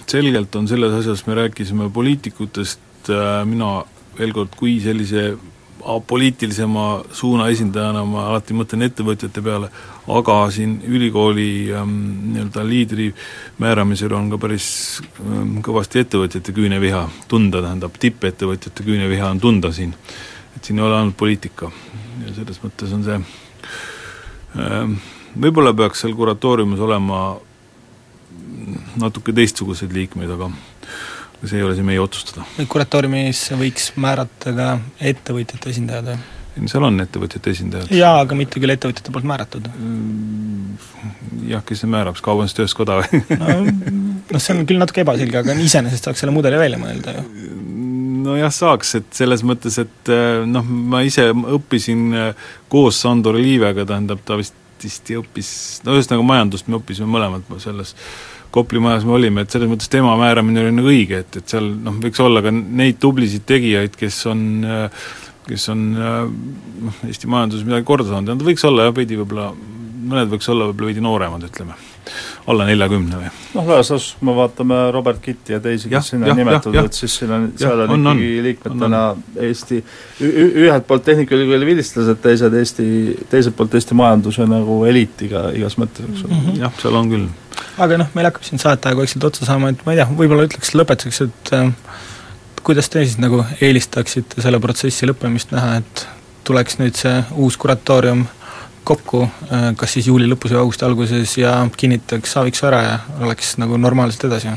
selgelt 0.09 0.55
on 0.57 0.67
selles 0.67 0.95
asjas, 0.97 1.21
me 1.27 1.37
rääkisime 1.37 1.89
poliitikutest, 1.93 3.11
mina 3.45 3.69
veel 4.17 4.33
kord, 4.33 4.55
kui 4.57 4.79
sellise 4.83 5.33
poliitilisema 6.07 7.03
suuna 7.11 7.47
esindajana 7.51 8.03
ma 8.07 8.27
alati 8.29 8.55
mõtlen 8.55 8.85
ettevõtjate 8.87 9.41
peale, 9.43 9.69
aga 10.15 10.35
siin 10.51 10.77
ülikooli 10.87 11.47
ähm, 11.75 11.95
nii-öelda 12.33 12.63
liidri 12.67 13.09
määramisel 13.59 14.13
on 14.15 14.29
ka 14.31 14.39
päris 14.39 14.67
ähm, 15.19 15.57
kõvasti 15.65 16.03
ettevõtjate 16.03 16.55
küüneviha 16.55 17.03
tunda, 17.27 17.61
tähendab, 17.65 17.97
tippettevõtjate 17.99 18.85
küüneviha 18.87 19.31
on 19.35 19.43
tunda 19.43 19.73
siin. 19.75 19.93
et 20.55 20.63
siin 20.63 20.79
ei 20.79 20.85
ole 20.85 20.95
ainult 20.95 21.17
poliitika 21.17 21.71
ja 22.25 22.33
selles 22.35 22.61
mõttes 22.63 22.93
on 22.93 23.03
see 23.03 23.19
ähm, 24.59 24.95
võib-olla 25.39 25.73
peaks 25.77 26.03
seal 26.03 26.15
kuratooriumis 26.17 26.81
olema 26.83 27.23
natuke 29.01 29.33
teistsuguseid 29.35 29.93
liikmeid, 29.95 30.31
aga 30.35 30.51
see 31.43 31.59
ei 31.59 31.65
ole 31.65 31.75
see 31.75 31.87
meie 31.87 32.01
otsustada. 32.01 32.45
kuratooriumis 32.69 33.49
võiks 33.59 33.91
määrata 33.99 34.53
ka 34.55 34.69
ettevõtjate 35.13 35.73
esindajad 35.73 36.13
või? 36.13 36.21
seal 36.69 36.85
on 36.85 37.01
ettevõtjate 37.03 37.53
esindajad. 37.53 37.91
jaa, 37.95 38.19
aga 38.23 38.37
mitte 38.37 38.61
küll 38.61 38.73
ettevõtjate 38.73 39.13
poolt 39.13 39.25
määratud. 39.27 39.67
Mm, 39.73 40.75
jah, 41.49 41.63
kes 41.65 41.83
see 41.83 41.89
määrab, 41.91 42.17
siis 42.17 42.25
Kaubandus-Tööstuskoda 42.27 42.97
või 43.01 43.21
no, 43.39 43.55
noh, 44.29 44.39
see 44.43 44.55
on 44.55 44.65
küll 44.69 44.81
natuke 44.81 45.03
ebaselge, 45.03 45.41
aga 45.41 45.57
iseenesest 45.65 46.09
saaks 46.09 46.23
selle 46.23 46.35
mudeli 46.35 46.59
välja 46.61 46.79
mõelda 46.81 47.17
ju. 47.17 47.25
nojah, 48.27 48.53
saaks, 48.53 48.95
et 49.01 49.09
selles 49.17 49.43
mõttes, 49.47 49.79
et 49.81 50.13
eh, 50.13 50.43
noh, 50.47 50.67
ma 50.93 51.03
ise 51.05 51.31
õppisin 51.33 52.05
eh, 52.19 52.51
koos 52.71 53.01
Sandor 53.01 53.39
Liivega, 53.41 53.87
tähendab, 53.89 54.21
ta 54.27 54.37
vist, 54.39 54.55
vist 54.81 55.11
õppis, 55.19 55.49
no 55.85 55.97
ühesõnaga 55.97 56.25
majandust 56.25 56.69
me 56.69 56.79
õppisime 56.79 57.09
mõlemad 57.09 57.51
selles 57.63 57.95
Kopli 58.53 58.77
majas 58.77 59.01
me 59.01 59.15
olime, 59.15 59.41
et 59.41 59.49
selles 59.49 59.65
mõttes 59.65 59.89
tema 59.89 60.11
määramine 60.13 60.61
oli 60.61 60.73
nagu 60.75 60.89
õige, 60.91 61.23
et, 61.23 61.37
et 61.39 61.49
seal 61.49 61.71
noh, 61.73 61.95
võiks 62.03 62.19
olla 62.21 62.43
ka 62.45 62.51
neid 62.53 62.99
tublisid 63.01 63.47
tegijaid, 63.49 63.95
kes 63.97 64.19
on 64.29 64.43
kes 65.47 65.65
on 65.73 65.81
noh, 65.97 66.99
Eesti 67.07 67.29
majanduses 67.31 67.65
midagi 67.67 67.87
korda 67.87 68.07
saanud. 68.11 68.29
Ja 68.29 68.37
nad 68.37 68.45
võiks 68.47 68.63
olla 68.67 68.87
jah, 68.87 68.95
veidi 68.95 69.17
võib-olla, 69.19 69.49
mõned 70.13 70.31
võiks 70.31 70.49
olla 70.53 70.69
võib-olla 70.69 70.91
veidi 70.91 71.03
nooremad, 71.03 71.47
ütleme, 71.49 71.75
alla 72.47 72.65
neljakümne 72.67 73.19
või? 73.19 73.29
noh, 73.53 73.67
laias 73.69 73.91
laastus, 73.93 74.15
kui 74.19 74.27
me 74.27 74.35
vaatame 74.37 74.79
Robert 74.91 75.21
Kitti 75.23 75.55
ja 75.55 75.59
teisi, 75.63 75.89
kes 75.91 76.11
sinna 76.13 76.31
on 76.31 76.39
nimetatud, 76.41 76.75
et 76.81 76.97
siis 76.97 77.15
siin 77.21 77.31
on, 77.31 77.45
seal 77.59 77.85
on, 77.85 77.93
on 77.93 78.09
ikkagi 78.19 78.39
on, 78.39 78.47
liikmetena 78.47 79.01
on, 79.13 79.21
on. 79.23 79.45
Eesti, 79.47 79.79
ühelt 80.63 80.87
poolt 80.89 81.05
Tehnikaülikooli 81.07 81.69
vilistlased, 81.71 82.19
teised 82.23 82.57
Eesti, 82.59 82.87
teiselt 83.31 83.55
poolt 83.59 83.77
Eesti 83.79 83.97
majanduse 83.97 84.47
nagu 84.49 84.81
eliit 84.89 85.23
iga, 85.27 85.45
igas 85.55 85.77
mõttes, 85.79 86.07
eks 86.09 86.25
ole. 86.25 86.33
Mm 86.33 86.45
-hmm.. 86.47 86.59
jah, 86.65 86.75
seal 86.81 86.99
on 86.99 87.13
küll. 87.13 87.29
Aga 87.83 88.01
noh, 88.01 88.09
meil 88.17 88.27
hakkab 88.29 88.45
siin 88.45 88.61
saateaeg 88.61 88.99
vaikselt 88.99 89.29
otsa 89.29 89.47
saama, 89.47 89.71
et 89.73 89.85
ma 89.85 89.95
ei 89.95 90.01
tea, 90.01 90.09
võib-olla 90.17 90.47
ütleks 90.49 90.75
lõpetuseks, 90.75 91.23
et 91.27 91.53
äh, 91.57 91.71
kuidas 92.63 92.89
te 92.89 93.05
siis 93.05 93.17
nagu 93.21 93.43
eelistaksite 93.61 94.43
selle 94.43 94.59
protsessi 94.59 95.07
lõppemist 95.09 95.55
näha, 95.55 95.77
et 95.81 96.07
tuleks 96.43 96.79
nüüd 96.79 96.97
see 96.99 97.15
uus 97.39 97.57
kuratoorium 97.57 98.25
kokku, 98.83 99.23
äh, 99.49 99.69
kas 99.79 99.95
siis 99.97 100.09
juuli 100.11 100.27
lõpus 100.29 100.53
või 100.53 100.63
augusti 100.63 100.87
alguses 100.87 101.37
ja 101.37 101.55
kinnitaks 101.77 102.37
Aaviksoo 102.39 102.69
ära 102.69 102.83
ja 102.83 102.99
oleks 103.23 103.57
nagu 103.61 103.79
normaalselt 103.79 104.27
edasi? 104.29 104.53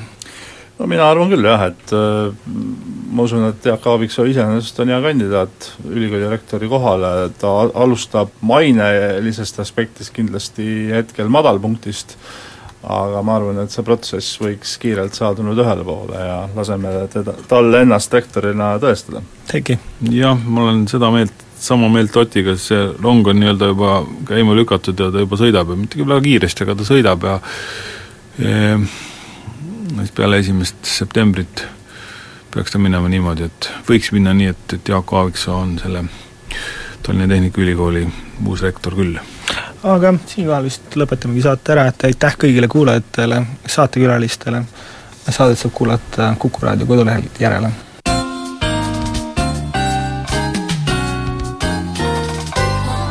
no 0.77 0.89
mina 0.91 1.07
arvan 1.09 1.31
küll 1.33 1.47
jah, 1.49 1.69
et 1.71 1.95
äh, 1.97 2.33
ma 3.11 3.29
usun, 3.29 3.47
et 3.51 3.71
Jaak 3.71 3.87
Aaviksoo 3.93 4.27
iseenesest 4.29 4.83
on 4.85 4.93
hea 4.93 4.99
kandidaat 5.05 5.71
ülikooli 5.89 6.29
rektori 6.33 6.69
kohale, 6.69 7.15
ta 7.41 7.55
alustab 7.75 8.35
mainelisest 8.41 9.63
aspektist 9.65 10.15
kindlasti 10.17 10.91
hetkel 10.93 11.33
madalpunktist 11.33 12.19
aga 12.87 13.23
ma 13.27 13.37
arvan, 13.41 13.59
et 13.65 13.73
see 13.75 13.85
protsess 13.87 14.37
võiks 14.39 14.77
kiirelt 14.83 15.17
saada 15.17 15.45
nüüd 15.45 15.59
ühele 15.63 15.85
poole 15.87 16.21
ja 16.23 16.37
laseme 16.55 16.93
teda, 17.13 17.35
talle 17.51 17.83
ennast 17.83 18.15
rektorina 18.15 18.77
tõestada. 18.83 19.23
Heiki? 19.51 19.79
jah, 20.13 20.39
ma 20.47 20.69
olen 20.69 20.85
seda 20.91 21.11
meelt, 21.15 21.46
sama 21.59 21.89
meelt 21.93 22.17
Otiga, 22.17 22.57
see 22.61 22.83
rong 23.03 23.27
on 23.27 23.41
nii-öelda 23.41 23.71
juba 23.73 23.93
käima 24.29 24.57
lükatud 24.57 24.99
ja 25.01 25.11
ta 25.13 25.25
juba 25.25 25.39
sõidab 25.41 25.73
ja 25.73 25.79
mitte 25.79 25.99
küll 25.99 26.11
väga 26.11 26.25
kiiresti, 26.27 26.67
aga 26.67 26.77
ta 26.77 26.89
sõidab 26.89 27.25
ja 27.27 27.39
e, 28.39 28.53
siis 30.01 30.13
peale 30.17 30.43
esimest 30.43 30.91
septembrit 30.91 31.65
peaks 32.55 32.73
ta 32.73 32.81
minema 32.81 33.09
niimoodi, 33.13 33.49
et 33.49 33.71
võiks 33.89 34.13
minna 34.17 34.35
nii, 34.37 34.53
et, 34.53 34.77
et 34.79 34.93
Jaak 34.93 35.13
Aaviksoo 35.13 35.57
on 35.61 35.79
selle 35.83 36.05
Tallinna 37.03 37.29
Tehnikaülikooli 37.31 38.07
uus 38.47 38.63
rektor 38.65 38.97
küll 38.97 39.19
aga 39.87 40.13
siinkohal 40.27 40.67
vist 40.67 40.97
lõpetamegi 40.99 41.45
saate 41.45 41.75
ära, 41.75 41.87
et 41.91 42.07
aitäh 42.09 42.37
kõigile 42.41 42.69
kuulajatele, 42.71 43.43
saatekülalistele, 43.71 44.63
saadet 45.29 45.61
saab 45.61 45.75
kuulata 45.75 46.33
Kuku 46.39 46.65
raadio 46.65 46.89
kodulehel 46.89 47.29
järele. 47.41 47.71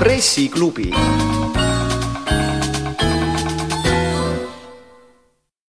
Pressiklubi 0.06 0.94